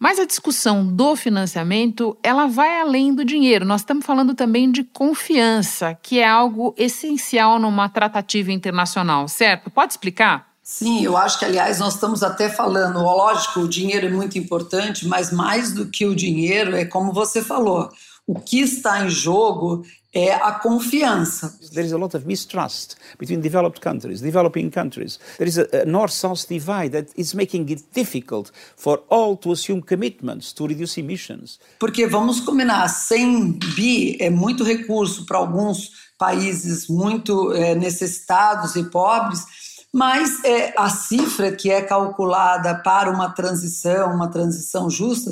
Mas 0.03 0.19
a 0.19 0.25
discussão 0.25 0.87
do 0.87 1.15
financiamento, 1.15 2.17
ela 2.23 2.47
vai 2.47 2.81
além 2.81 3.15
do 3.15 3.23
dinheiro. 3.23 3.67
Nós 3.67 3.83
estamos 3.83 4.07
falando 4.07 4.35
também 4.35 4.73
de 4.73 4.83
confiança, 4.83 5.95
que 6.03 6.19
é 6.19 6.27
algo 6.27 6.75
essencial 6.79 7.59
numa 7.59 7.87
tratativa 7.87 8.51
internacional, 8.51 9.29
certo? 9.29 9.71
Pode 9.71 9.93
explicar? 9.93 10.49
Sim, 10.63 11.05
eu 11.05 11.19
acho 11.19 11.39
que, 11.39 11.45
aliás, 11.45 11.81
nós 11.81 11.95
estamos 11.95 12.23
até 12.23 12.49
falando, 12.49 13.01
lógico, 13.01 13.61
o 13.61 13.69
dinheiro 13.69 14.07
é 14.07 14.11
muito 14.11 14.39
importante, 14.39 15.07
mas 15.07 15.31
mais 15.31 15.73
do 15.73 15.91
que 15.91 16.07
o 16.07 16.17
dinheiro, 16.17 16.75
é 16.75 16.87
como 16.87 17.13
você 17.13 17.43
falou, 17.43 17.91
o 18.31 18.41
que 18.41 18.61
está 18.61 19.05
em 19.05 19.11
jogo 19.11 19.85
é 20.15 20.33
a 20.33 20.53
confiança. 20.53 21.59
There 21.73 21.85
is 21.85 21.93
a 21.93 21.97
lot 21.97 22.17
of 22.17 22.27
mistrust 22.27 22.97
between 23.19 23.41
developed 23.41 23.81
countries, 23.81 24.21
developing 24.21 24.71
countries. 24.71 25.19
There 25.37 25.49
is 25.49 25.59
a, 25.59 25.83
a 25.83 25.85
north-south 25.85 26.47
divide 26.49 26.91
that 26.91 27.13
is 27.17 27.35
making 27.35 27.69
it 27.71 27.83
difficult 27.93 28.53
for 28.77 29.03
all 29.09 29.37
to 29.39 29.51
assume 29.51 29.83
commitments 29.83 30.53
to 30.53 30.69
reduce 30.69 31.01
emissions. 31.01 31.59
Porque 31.81 32.07
vamos 32.07 32.41
combinar, 32.41 32.89
100 32.89 33.59
bi 33.75 34.17
é 34.21 34.31
muito 34.31 34.63
recurso 34.63 35.27
para 35.27 35.39
alguns 35.39 35.91
países 36.17 36.87
muito 36.87 37.53
é, 37.53 37.75
necessitados 37.75 38.77
e 38.77 38.85
pobres, 38.85 39.45
mas 39.93 40.43
é, 40.45 40.73
a 40.77 40.89
cifra 40.89 41.51
que 41.51 41.71
é 41.71 41.83
calculada 41.83 42.77
para 42.77 43.11
uma 43.11 43.31
transição, 43.31 44.15
uma 44.15 44.29
transição 44.29 44.89
justa, 44.89 45.31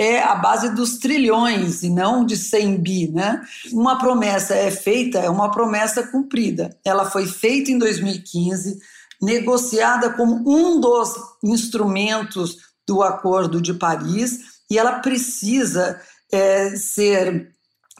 é 0.00 0.22
a 0.22 0.34
base 0.34 0.70
dos 0.70 0.96
trilhões 0.96 1.82
e 1.82 1.90
não 1.90 2.24
de 2.24 2.34
100 2.34 2.80
bi, 2.80 3.08
né? 3.12 3.42
Uma 3.70 3.98
promessa 3.98 4.54
é 4.54 4.70
feita, 4.70 5.18
é 5.18 5.28
uma 5.28 5.50
promessa 5.50 6.02
cumprida. 6.06 6.74
Ela 6.82 7.10
foi 7.10 7.26
feita 7.26 7.70
em 7.70 7.76
2015, 7.76 8.78
negociada 9.20 10.08
como 10.14 10.36
um 10.50 10.80
dos 10.80 11.14
instrumentos 11.44 12.56
do 12.88 13.02
Acordo 13.02 13.60
de 13.60 13.74
Paris 13.74 14.38
e 14.70 14.78
ela 14.78 15.00
precisa 15.00 16.00
é, 16.32 16.74
ser 16.76 17.50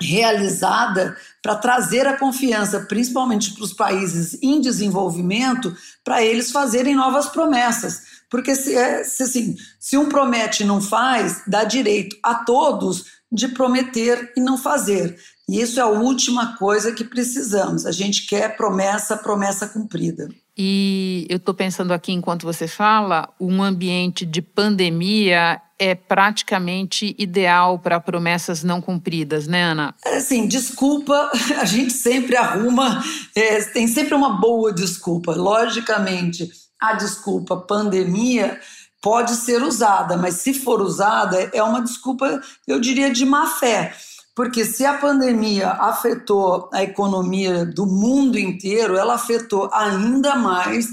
realizada 0.01 1.15
para 1.43 1.57
trazer 1.57 2.07
a 2.07 2.17
confiança, 2.17 2.81
principalmente 2.81 3.53
para 3.53 3.65
os 3.65 3.75
países 3.75 4.39
em 4.43 4.59
desenvolvimento, 4.59 5.77
para 6.03 6.25
eles 6.25 6.51
fazerem 6.51 6.95
novas 6.95 7.29
promessas. 7.29 8.10
Porque 8.31 8.55
se, 8.55 8.75
é, 8.75 9.03
se, 9.03 9.25
assim, 9.25 9.57
se 9.79 9.99
um 9.99 10.09
promete 10.09 10.63
e 10.63 10.67
não 10.67 10.81
faz, 10.81 11.43
dá 11.47 11.65
direito 11.65 12.17
a 12.23 12.37
todos 12.37 13.05
de 13.31 13.49
prometer 13.49 14.33
e 14.37 14.41
não 14.41 14.57
fazer. 14.57 15.19
E 15.49 15.61
isso 15.61 15.81
é 15.81 15.83
a 15.83 15.89
última 15.89 16.57
coisa 16.57 16.93
que 16.93 17.05
precisamos. 17.05 17.85
A 17.85 17.93
gente 17.93 18.27
quer 18.27 18.57
promessa, 18.57 19.17
promessa 19.17 19.67
cumprida. 19.67 20.29
E 20.57 21.27
eu 21.29 21.39
estou 21.39 21.55
pensando 21.55 21.93
aqui, 21.93 22.13
enquanto 22.13 22.43
você 22.43 22.69
fala, 22.69 23.29
um 23.41 23.63
ambiente 23.63 24.27
de 24.27 24.43
pandemia 24.43 25.61
é 25.79 25.95
praticamente 25.95 27.17
ideal 27.19 27.79
para 27.79 27.99
promessas 27.99 28.63
não 28.63 28.83
cumpridas, 28.83 29.47
né, 29.47 29.63
Ana? 29.63 29.95
É 30.05 30.19
assim, 30.19 30.47
desculpa, 30.47 31.31
a 31.59 31.65
gente 31.65 31.95
sempre 31.95 32.37
arruma, 32.37 33.03
é, 33.35 33.63
tem 33.65 33.89
sempre 33.89 34.15
uma 34.15 34.39
boa 34.39 34.73
desculpa. 34.73 35.35
Logicamente, 35.35 36.51
a 36.81 36.95
desculpa 36.95 37.57
pandemia 37.57 38.59
pode 39.03 39.35
ser 39.35 39.63
usada, 39.63 40.17
mas 40.17 40.37
se 40.37 40.53
for 40.53 40.81
usada, 40.81 41.51
é 41.53 41.63
uma 41.63 41.83
desculpa, 41.83 42.41
eu 42.67 42.81
diria, 42.81 43.11
de 43.11 43.25
má 43.25 43.47
fé. 43.47 43.95
Porque 44.35 44.65
se 44.65 44.87
a 44.87 44.97
pandemia 44.97 45.71
afetou 45.71 46.69
a 46.73 46.83
economia 46.83 47.65
do 47.65 47.87
mundo 47.87 48.39
inteiro, 48.39 48.97
ela 48.97 49.15
afetou 49.15 49.69
ainda 49.73 50.37
mais 50.37 50.87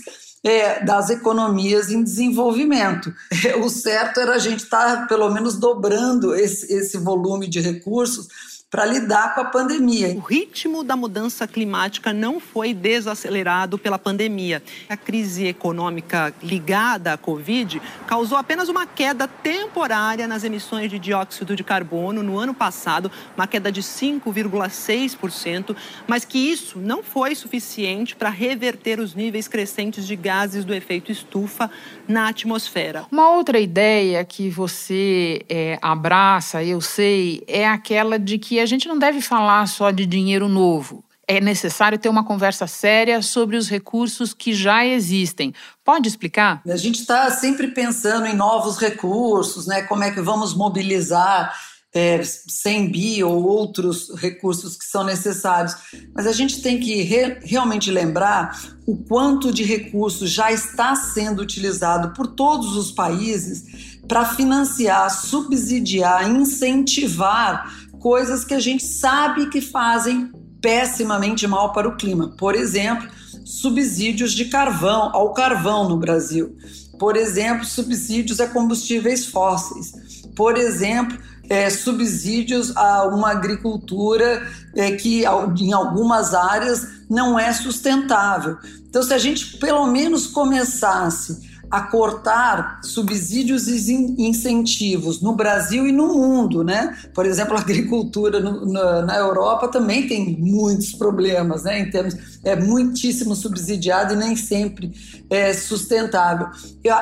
é, 0.43 0.83
das 0.83 1.09
economias 1.09 1.89
em 1.89 2.03
desenvolvimento. 2.03 3.13
O 3.63 3.69
certo 3.69 4.19
era 4.19 4.35
a 4.35 4.39
gente 4.39 4.63
estar, 4.63 5.01
tá, 5.01 5.05
pelo 5.05 5.29
menos, 5.29 5.57
dobrando 5.57 6.35
esse, 6.35 6.73
esse 6.73 6.97
volume 6.97 7.47
de 7.47 7.59
recursos 7.59 8.27
para 8.69 8.85
lidar 8.85 9.33
com 9.33 9.39
a 9.39 9.45
pandemia. 9.45 10.09
O 10.09 10.19
ritmo 10.19 10.83
da 10.83 10.93
mudança 10.97 11.47
climática 11.47 12.11
não 12.11 12.37
foi 12.37 12.73
desacelerado 12.73 13.77
pela 13.77 13.97
pandemia. 13.97 14.61
A 14.89 14.97
crise 14.97 15.47
econômica 15.47 16.33
ligada 16.43 17.13
à 17.13 17.17
Covid 17.17 17.81
causou 18.05 18.37
apenas 18.37 18.67
uma 18.67 18.85
queda 18.85 19.25
temporária 19.25 20.27
nas 20.27 20.43
emissões 20.43 20.91
de 20.91 20.99
dióxido 20.99 21.55
de 21.55 21.63
carbono 21.63 22.21
no 22.21 22.37
ano 22.37 22.53
passado, 22.53 23.09
uma 23.37 23.47
queda 23.47 23.71
de 23.71 23.81
5,6%, 23.81 25.73
mas 26.05 26.25
que 26.25 26.37
isso 26.37 26.77
não 26.77 27.01
foi 27.01 27.35
suficiente 27.35 28.17
para 28.17 28.29
reverter 28.29 28.99
os 28.99 29.15
níveis 29.15 29.47
crescentes 29.47 30.05
de 30.05 30.15
gases 30.17 30.65
do 30.65 30.73
efeito 30.73 31.09
estufa 31.09 31.71
na 32.05 32.27
atmosfera. 32.27 33.05
Uma 33.09 33.29
outra 33.29 33.61
ideia 33.61 34.25
que 34.25 34.49
você 34.49 35.41
é, 35.47 35.79
abraça, 35.81 36.61
eu 36.61 36.81
sei, 36.81 37.43
é 37.47 37.65
aquela 37.65 38.19
de 38.19 38.37
que 38.37 38.56
a 38.59 38.65
gente 38.65 38.87
não 38.87 38.97
deve 38.97 39.21
falar 39.21 39.67
só 39.67 39.91
de 39.91 40.05
dinheiro 40.05 40.47
novo. 40.47 41.03
É 41.27 41.41
necessário 41.41 41.99
ter 41.99 42.07
uma 42.07 42.23
conversa 42.23 42.67
séria 42.67 43.21
sobre 43.21 43.57
os 43.57 43.67
recursos 43.67 44.33
que 44.33 44.53
já 44.53 44.85
existem. 44.85 45.53
Pode 45.83 46.07
explicar? 46.07 46.61
A 46.65 46.77
gente 46.77 47.01
está 47.01 47.29
sempre 47.31 47.67
pensando 47.69 48.25
em 48.25 48.35
novos 48.35 48.77
recursos, 48.77 49.67
né? 49.67 49.81
Como 49.81 50.03
é 50.03 50.11
que 50.11 50.21
vamos 50.21 50.55
mobilizar 50.55 51.53
é, 51.93 52.21
100 52.23 52.91
bi 52.91 53.23
ou 53.23 53.43
outros 53.43 54.13
recursos 54.15 54.77
que 54.77 54.85
são 54.85 55.03
necessários. 55.03 55.75
Mas 56.13 56.27
a 56.27 56.31
gente 56.31 56.61
tem 56.61 56.79
que 56.79 57.01
re 57.01 57.39
realmente 57.41 57.89
lembrar 57.89 58.59
o 58.85 58.95
quanto 58.95 59.51
de 59.51 59.63
recursos 59.63 60.29
já 60.29 60.51
está 60.51 60.95
sendo 60.95 61.41
utilizado 61.41 62.13
por 62.13 62.27
todos 62.27 62.75
os 62.75 62.91
países 62.91 63.97
para 64.07 64.25
financiar, 64.25 65.09
subsidiar, 65.09 66.29
incentivar 66.29 67.86
coisas 67.99 68.43
que 68.43 68.53
a 68.53 68.59
gente 68.59 68.85
sabe 68.85 69.49
que 69.49 69.61
fazem 69.61 70.31
pessimamente 70.61 71.47
mal 71.47 71.71
para 71.71 71.87
o 71.87 71.95
clima. 71.95 72.35
Por 72.37 72.55
exemplo, 72.55 73.07
subsídios 73.45 74.33
de 74.33 74.45
carvão 74.45 75.09
ao 75.13 75.33
carvão 75.33 75.87
no 75.87 75.97
Brasil. 75.97 76.55
Por 76.99 77.15
exemplo, 77.15 77.65
subsídios 77.65 78.39
a 78.39 78.47
combustíveis 78.47 79.27
fósseis. 79.27 79.91
Por 80.35 80.57
exemplo, 80.57 81.17
é, 81.49 81.69
subsídios 81.69 82.75
a 82.75 83.05
uma 83.05 83.31
agricultura 83.31 84.45
é, 84.75 84.91
que 84.91 85.23
em 85.59 85.73
algumas 85.73 86.33
áreas 86.33 86.87
não 87.09 87.39
é 87.39 87.53
sustentável. 87.53 88.57
Então, 88.89 89.01
se 89.01 89.13
a 89.13 89.17
gente 89.17 89.57
pelo 89.57 89.87
menos 89.87 90.27
começasse 90.27 91.46
a 91.69 91.81
cortar 91.81 92.79
subsídios 92.83 93.67
e 93.67 93.93
incentivos 94.17 95.21
no 95.21 95.35
Brasil 95.35 95.85
e 95.87 95.91
no 95.91 96.13
mundo, 96.13 96.63
né? 96.63 96.97
Por 97.13 97.25
exemplo, 97.25 97.55
a 97.55 97.59
agricultura 97.59 98.39
no, 98.39 98.65
na, 98.65 99.01
na, 99.01 99.17
Europa 99.17 99.67
também 99.67 100.07
tem 100.07 100.37
muitos 100.39 100.93
problemas, 100.93 101.63
né? 101.63 101.79
Em 101.79 101.89
termos 101.89 102.15
é 102.43 102.55
muitíssimo 102.55 103.35
subsidiado 103.35 104.13
e 104.13 104.17
nem 104.17 104.35
sempre 104.35 104.93
é 105.29 105.53
sustentável. 105.53 106.47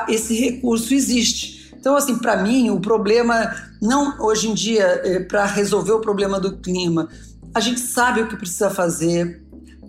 Esse 0.08 0.34
recurso 0.34 0.92
existe. 0.92 1.56
Então, 1.78 1.94
assim, 1.94 2.18
para 2.18 2.42
mim, 2.42 2.70
o 2.70 2.80
problema 2.80 3.54
não 3.80 4.20
hoje 4.20 4.48
em 4.50 4.54
dia 4.54 5.00
é, 5.04 5.20
para 5.20 5.44
resolver 5.46 5.92
o 5.92 6.00
problema 6.00 6.40
do 6.40 6.56
clima. 6.56 7.08
A 7.54 7.60
gente 7.60 7.80
sabe 7.80 8.20
o 8.20 8.28
que 8.28 8.36
precisa 8.36 8.68
fazer, 8.68 9.45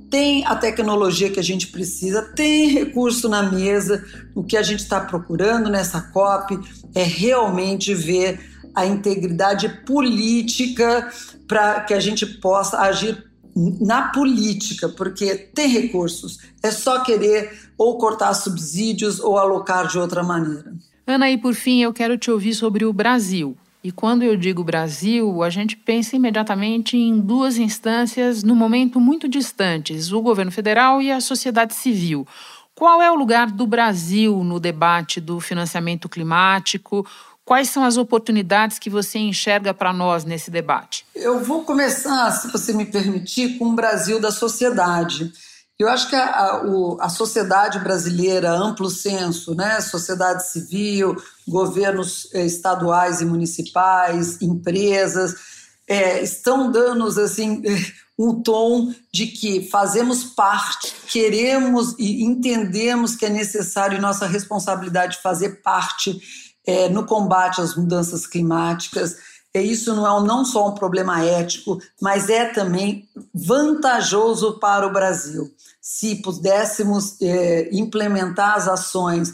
tem 0.09 0.45
a 0.45 0.55
tecnologia 0.55 1.29
que 1.29 1.39
a 1.39 1.43
gente 1.43 1.67
precisa, 1.67 2.21
tem 2.21 2.69
recurso 2.69 3.27
na 3.27 3.43
mesa. 3.43 4.03
O 4.33 4.43
que 4.43 4.55
a 4.55 4.63
gente 4.63 4.79
está 4.79 5.01
procurando 5.01 5.69
nessa 5.69 6.01
COP 6.01 6.59
é 6.95 7.03
realmente 7.03 7.93
ver 7.93 8.39
a 8.73 8.85
integridade 8.85 9.67
política 9.85 11.11
para 11.47 11.81
que 11.81 11.93
a 11.93 11.99
gente 11.99 12.25
possa 12.25 12.79
agir 12.79 13.25
na 13.81 14.09
política, 14.09 14.87
porque 14.87 15.35
tem 15.35 15.67
recursos. 15.67 16.37
É 16.61 16.69
só 16.69 17.03
querer 17.03 17.71
ou 17.77 17.97
cortar 17.97 18.33
subsídios 18.33 19.19
ou 19.19 19.37
alocar 19.37 19.87
de 19.87 19.97
outra 19.97 20.21
maneira. 20.21 20.73
Ana, 21.07 21.31
e 21.31 21.37
por 21.37 21.55
fim, 21.55 21.81
eu 21.81 21.91
quero 21.91 22.17
te 22.17 22.29
ouvir 22.29 22.53
sobre 22.53 22.85
o 22.85 22.93
Brasil. 22.93 23.57
E 23.83 23.91
quando 23.91 24.23
eu 24.23 24.35
digo 24.35 24.63
Brasil, 24.63 25.43
a 25.43 25.49
gente 25.49 25.77
pensa 25.77 26.15
imediatamente 26.15 26.97
em 26.97 27.19
duas 27.19 27.57
instâncias 27.57 28.43
no 28.43 28.55
momento 28.55 28.99
muito 28.99 29.27
distantes: 29.27 30.11
o 30.11 30.21
governo 30.21 30.51
federal 30.51 31.01
e 31.01 31.11
a 31.11 31.21
sociedade 31.21 31.73
civil. 31.73 32.27
Qual 32.75 33.01
é 33.01 33.11
o 33.11 33.15
lugar 33.15 33.49
do 33.49 33.65
Brasil 33.65 34.43
no 34.43 34.59
debate 34.59 35.19
do 35.19 35.39
financiamento 35.39 36.07
climático? 36.07 37.05
Quais 37.43 37.69
são 37.69 37.83
as 37.83 37.97
oportunidades 37.97 38.77
que 38.77 38.89
você 38.89 39.17
enxerga 39.17 39.73
para 39.73 39.93
nós 39.93 40.25
nesse 40.25 40.51
debate? 40.51 41.05
Eu 41.15 41.43
vou 41.43 41.63
começar, 41.63 42.29
se 42.31 42.51
você 42.51 42.73
me 42.73 42.85
permitir, 42.85 43.57
com 43.57 43.69
o 43.69 43.73
Brasil 43.73 44.19
da 44.19 44.31
sociedade. 44.31 45.31
Eu 45.79 45.87
acho 45.89 46.09
que 46.09 46.15
a, 46.15 46.63
o, 46.65 46.97
a 46.99 47.07
sociedade 47.07 47.77
brasileira, 47.79 48.51
amplo 48.51 48.89
senso, 48.89 49.53
né, 49.53 49.79
sociedade 49.79 50.49
civil, 50.49 51.15
governos 51.47 52.27
eh, 52.33 52.45
estaduais 52.45 53.21
e 53.21 53.25
municipais, 53.25 54.41
empresas, 54.41 55.35
é, 55.87 56.23
estão 56.23 56.71
dando 56.71 57.05
assim 57.21 57.61
um 58.17 58.41
tom 58.41 58.91
de 59.13 59.27
que 59.27 59.69
fazemos 59.69 60.23
parte, 60.23 60.93
queremos 61.07 61.93
e 61.99 62.23
entendemos 62.23 63.15
que 63.15 63.27
é 63.27 63.29
necessário 63.29 64.01
nossa 64.01 64.25
responsabilidade 64.25 65.21
fazer 65.21 65.61
parte 65.61 66.19
é, 66.65 66.89
no 66.89 67.05
combate 67.05 67.61
às 67.61 67.75
mudanças 67.75 68.25
climáticas. 68.25 69.15
Isso 69.53 69.95
não 69.95 70.05
é 70.05 70.27
não 70.27 70.45
só 70.45 70.69
um 70.69 70.75
problema 70.75 71.23
ético, 71.23 71.79
mas 72.01 72.29
é 72.29 72.45
também 72.45 73.07
vantajoso 73.33 74.59
para 74.59 74.85
o 74.85 74.93
Brasil. 74.93 75.51
Se 75.81 76.15
pudéssemos 76.15 77.19
é, 77.21 77.69
implementar 77.71 78.55
as 78.55 78.67
ações 78.67 79.33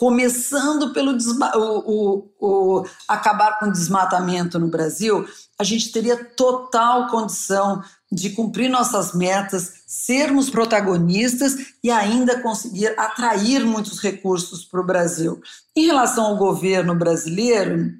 começando 0.00 0.94
pelo 0.94 1.12
o, 1.12 1.60
o, 1.60 2.30
o, 2.40 2.86
acabar 3.06 3.58
com 3.58 3.66
o 3.66 3.72
desmatamento 3.72 4.58
no 4.58 4.68
Brasil, 4.68 5.28
a 5.58 5.62
gente 5.62 5.92
teria 5.92 6.24
total 6.24 7.08
condição 7.08 7.82
de 8.10 8.30
cumprir 8.30 8.70
nossas 8.70 9.12
metas, 9.12 9.82
sermos 9.86 10.48
protagonistas 10.48 11.54
e 11.84 11.90
ainda 11.90 12.40
conseguir 12.40 12.98
atrair 12.98 13.62
muitos 13.62 14.00
recursos 14.00 14.64
para 14.64 14.80
o 14.80 14.86
Brasil. 14.86 15.38
Em 15.76 15.84
relação 15.84 16.24
ao 16.24 16.38
governo 16.38 16.94
brasileiro, 16.94 17.92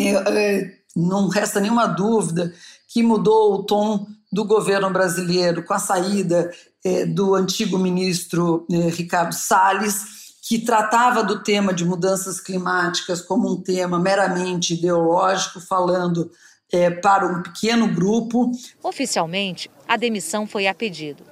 é, 0.00 0.10
é, 0.10 0.72
não 0.94 1.28
resta 1.28 1.60
nenhuma 1.60 1.86
dúvida 1.86 2.52
que 2.88 3.02
mudou 3.02 3.54
o 3.54 3.62
tom 3.64 4.06
do 4.30 4.44
governo 4.44 4.90
brasileiro 4.90 5.64
com 5.64 5.74
a 5.74 5.78
saída 5.78 6.50
é, 6.84 7.06
do 7.06 7.34
antigo 7.34 7.78
ministro 7.78 8.66
é, 8.70 8.88
Ricardo 8.88 9.32
Salles 9.32 10.24
que 10.46 10.58
tratava 10.58 11.24
do 11.24 11.42
tema 11.42 11.72
de 11.72 11.84
mudanças 11.86 12.38
climáticas 12.38 13.22
como 13.22 13.50
um 13.50 13.62
tema 13.62 13.98
meramente 13.98 14.74
ideológico, 14.74 15.58
falando 15.58 16.30
é, 16.70 16.90
para 16.90 17.26
um 17.26 17.42
pequeno 17.42 17.88
grupo. 17.88 18.52
Oficialmente, 18.82 19.70
a 19.88 19.96
demissão 19.96 20.46
foi 20.46 20.66
a 20.66 20.74
pedido. 20.74 21.24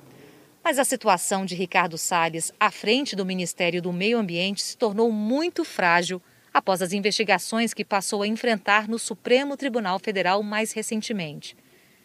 Mas 0.64 0.78
a 0.78 0.84
situação 0.84 1.44
de 1.44 1.54
Ricardo 1.54 1.98
Salles 1.98 2.52
à 2.58 2.70
frente 2.70 3.14
do 3.14 3.26
Ministério 3.26 3.82
do 3.82 3.92
Meio 3.92 4.18
Ambiente 4.18 4.62
se 4.62 4.76
tornou 4.78 5.12
muito 5.12 5.62
frágil 5.62 6.22
após 6.52 6.82
as 6.82 6.92
investigações 6.92 7.72
que 7.72 7.84
passou 7.84 8.22
a 8.22 8.26
enfrentar 8.26 8.88
no 8.88 8.98
Supremo 8.98 9.56
Tribunal 9.56 9.98
Federal 9.98 10.42
mais 10.42 10.72
recentemente. 10.72 11.56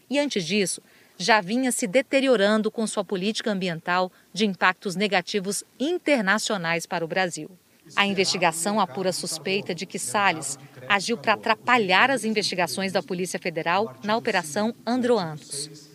E 0.09 0.17
antes 0.17 0.45
disso, 0.45 0.81
já 1.17 1.41
vinha 1.41 1.71
se 1.71 1.87
deteriorando 1.87 2.69
com 2.69 2.85
sua 2.85 3.03
política 3.03 3.51
ambiental 3.51 4.11
de 4.31 4.45
impactos 4.45 4.95
negativos 4.95 5.63
internacionais 5.79 6.85
para 6.85 7.03
o 7.03 7.07
Brasil. 7.07 7.49
A 7.95 8.05
investigação 8.05 8.79
apura 8.79 9.13
suspeita 9.13 9.73
de 9.73 9.85
que 9.85 9.97
Salles 9.97 10.59
agiu 10.87 11.17
para 11.17 11.33
atrapalhar 11.33 12.11
as 12.11 12.23
investigações 12.23 12.91
da 12.91 13.01
Polícia 13.01 13.39
Federal 13.39 13.95
na 14.03 14.15
Operação 14.15 14.75
Androantos. 14.85 15.89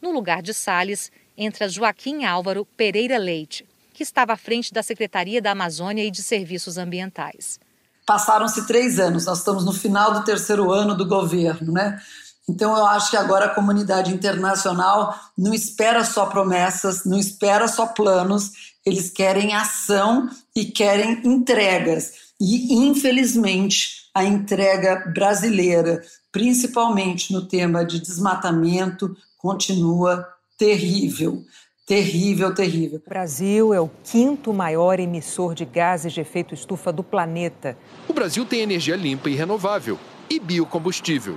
No 0.00 0.10
lugar 0.12 0.40
de 0.40 0.54
Salles, 0.54 1.10
entra 1.36 1.68
Joaquim 1.68 2.24
Álvaro 2.24 2.64
Pereira 2.64 3.18
Leite, 3.18 3.66
que 3.92 4.02
estava 4.02 4.32
à 4.32 4.36
frente 4.36 4.72
da 4.72 4.82
Secretaria 4.82 5.42
da 5.42 5.50
Amazônia 5.50 6.04
e 6.04 6.10
de 6.10 6.22
Serviços 6.22 6.78
Ambientais. 6.78 7.60
Passaram-se 8.06 8.66
três 8.66 8.98
anos, 8.98 9.26
nós 9.26 9.38
estamos 9.38 9.64
no 9.64 9.72
final 9.72 10.12
do 10.12 10.24
terceiro 10.24 10.72
ano 10.72 10.94
do 10.94 11.06
governo, 11.06 11.72
né? 11.72 12.00
Então 12.48 12.76
eu 12.76 12.84
acho 12.86 13.10
que 13.10 13.16
agora 13.16 13.46
a 13.46 13.54
comunidade 13.54 14.12
internacional 14.12 15.14
não 15.38 15.54
espera 15.54 16.04
só 16.04 16.26
promessas, 16.26 17.04
não 17.04 17.18
espera 17.18 17.68
só 17.68 17.86
planos, 17.86 18.50
eles 18.84 19.10
querem 19.10 19.54
ação 19.54 20.28
e 20.54 20.64
querem 20.64 21.22
entregas. 21.24 22.12
E 22.40 22.74
infelizmente 22.74 24.10
a 24.12 24.24
entrega 24.24 25.10
brasileira, 25.14 26.02
principalmente 26.32 27.32
no 27.32 27.46
tema 27.46 27.84
de 27.84 28.00
desmatamento, 28.00 29.16
continua 29.38 30.26
terrível. 30.58 31.44
Terrível, 31.84 32.54
terrível. 32.54 33.02
O 33.04 33.08
Brasil 33.08 33.74
é 33.74 33.80
o 33.80 33.90
quinto 34.04 34.52
maior 34.52 35.00
emissor 35.00 35.54
de 35.54 35.64
gases 35.64 36.12
de 36.12 36.20
efeito 36.20 36.54
estufa 36.54 36.92
do 36.92 37.02
planeta. 37.02 37.76
O 38.08 38.12
Brasil 38.12 38.44
tem 38.44 38.60
energia 38.60 38.94
limpa 38.94 39.28
e 39.28 39.34
renovável 39.34 39.98
e 40.30 40.38
biocombustível. 40.38 41.36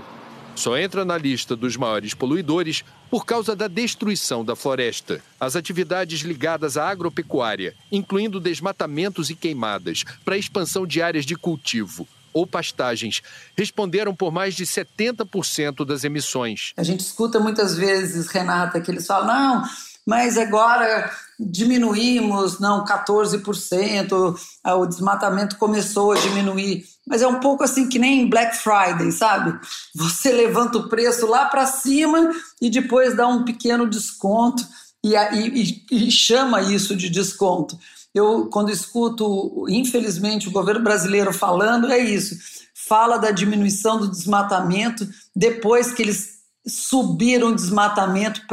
Só 0.56 0.78
entra 0.78 1.04
na 1.04 1.18
lista 1.18 1.56
dos 1.56 1.76
maiores 1.76 2.14
poluidores 2.14 2.84
por 3.10 3.26
causa 3.26 3.56
da 3.56 3.68
destruição 3.68 4.46
da 4.46 4.56
floresta. 4.56 5.20
As 5.40 5.56
atividades 5.56 6.22
ligadas 6.22 6.78
à 6.78 6.88
agropecuária, 6.90 7.76
incluindo 7.92 8.40
desmatamentos 8.40 9.30
e 9.30 9.36
queimadas, 9.36 10.04
para 10.24 10.36
a 10.36 10.38
expansão 10.38 10.88
de 10.88 11.02
áreas 11.02 11.26
de 11.26 11.36
cultivo, 11.36 12.08
ou 12.32 12.48
pastagens 12.48 13.22
responderam 13.58 14.16
por 14.16 14.32
mais 14.32 14.56
de 14.56 14.66
70% 14.66 15.86
das 15.86 16.04
emissões. 16.04 16.72
A 16.78 16.84
gente 16.84 17.02
escuta 17.02 17.40
muitas 17.40 17.76
vezes, 17.76 18.28
Renata, 18.28 18.80
que 18.80 18.92
eles 18.92 19.06
falam: 19.06 19.28
não, 19.28 19.64
mas 20.06 20.38
agora 20.38 21.12
diminuímos, 21.40 22.60
não, 22.60 22.86
14%, 22.86 24.36
o 24.78 24.86
desmatamento 24.86 25.58
começou 25.58 26.14
a 26.14 26.20
diminuir. 26.20 26.86
Mas 27.06 27.22
é 27.22 27.28
um 27.28 27.40
pouco 27.40 27.64
assim 27.64 27.90
que 27.90 28.00
nem 28.00 28.30
Black 28.30 28.58
Friday, 28.58 29.12
sabe? 29.12 29.60
Você 29.94 30.32
levanta 30.32 30.78
o 30.78 30.90
preço 30.90 31.28
lá 31.28 31.46
para 31.46 31.66
cima 31.66 32.32
e 32.62 32.70
depois 32.70 33.16
dá 33.16 33.28
um 33.28 33.44
pequeno 33.44 33.88
desconto 33.90 34.64
e, 35.04 35.14
e, 35.16 35.86
e 35.92 36.12
chama 36.12 36.62
isso 36.62 36.96
de 36.96 37.10
desconto 37.10 37.78
eu, 38.16 38.46
quando 38.46 38.72
escuto, 38.72 39.66
infelizmente, 39.68 40.48
o 40.48 40.52
governo 40.52 40.82
brasileiro 40.82 41.34
falando, 41.34 41.92
é 41.92 42.00
isso. 42.00 42.38
Fala 42.74 43.18
da 43.18 43.30
diminuição 43.30 44.00
do 44.00 44.08
desmatamento 44.10 45.06
depois 45.36 45.92
que 45.92 46.02
eles 46.02 46.36
subiram 46.66 47.50
o 47.50 47.56
desmatamento 47.56 48.48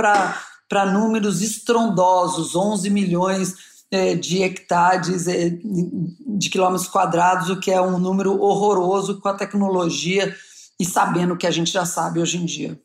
para 0.73 0.87
números 0.87 1.43
estrondosos 1.43 2.57
11 2.57 2.89
milhões 2.89 3.55
é, 3.91 4.15
de 4.15 4.43
hectares, 4.43 5.29
é, 5.29 5.51
de 5.61 6.49
quilômetros 6.49 6.89
quadrados, 6.89 7.51
o 7.51 7.61
que 7.61 7.71
é 7.71 7.79
um 7.79 7.99
número 7.99 8.41
horroroso 8.41 9.21
com 9.21 9.29
a 9.29 9.35
tecnologia 9.35 10.35
e 10.81 10.85
sabendo 10.87 11.35
o 11.35 11.37
que 11.37 11.47
a 11.47 11.51
gente 11.51 11.71
já 11.71 11.85
sabe 11.85 12.21
hoje 12.21 12.39
em 12.39 12.47
dia. 12.47 12.81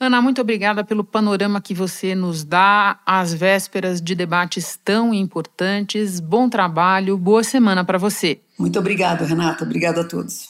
Ana, 0.00 0.22
muito 0.22 0.40
obrigada 0.40 0.82
pelo 0.82 1.04
panorama 1.04 1.60
que 1.60 1.74
você 1.74 2.14
nos 2.14 2.42
dá 2.42 2.98
às 3.04 3.34
vésperas 3.34 4.00
de 4.00 4.14
debates 4.14 4.80
tão 4.82 5.12
importantes. 5.12 6.20
Bom 6.20 6.48
trabalho, 6.48 7.18
boa 7.18 7.44
semana 7.44 7.84
para 7.84 7.98
você. 7.98 8.40
Muito 8.58 8.78
obrigada, 8.78 9.26
Renata. 9.26 9.62
Obrigada 9.62 10.00
a 10.00 10.04
todos. 10.04 10.49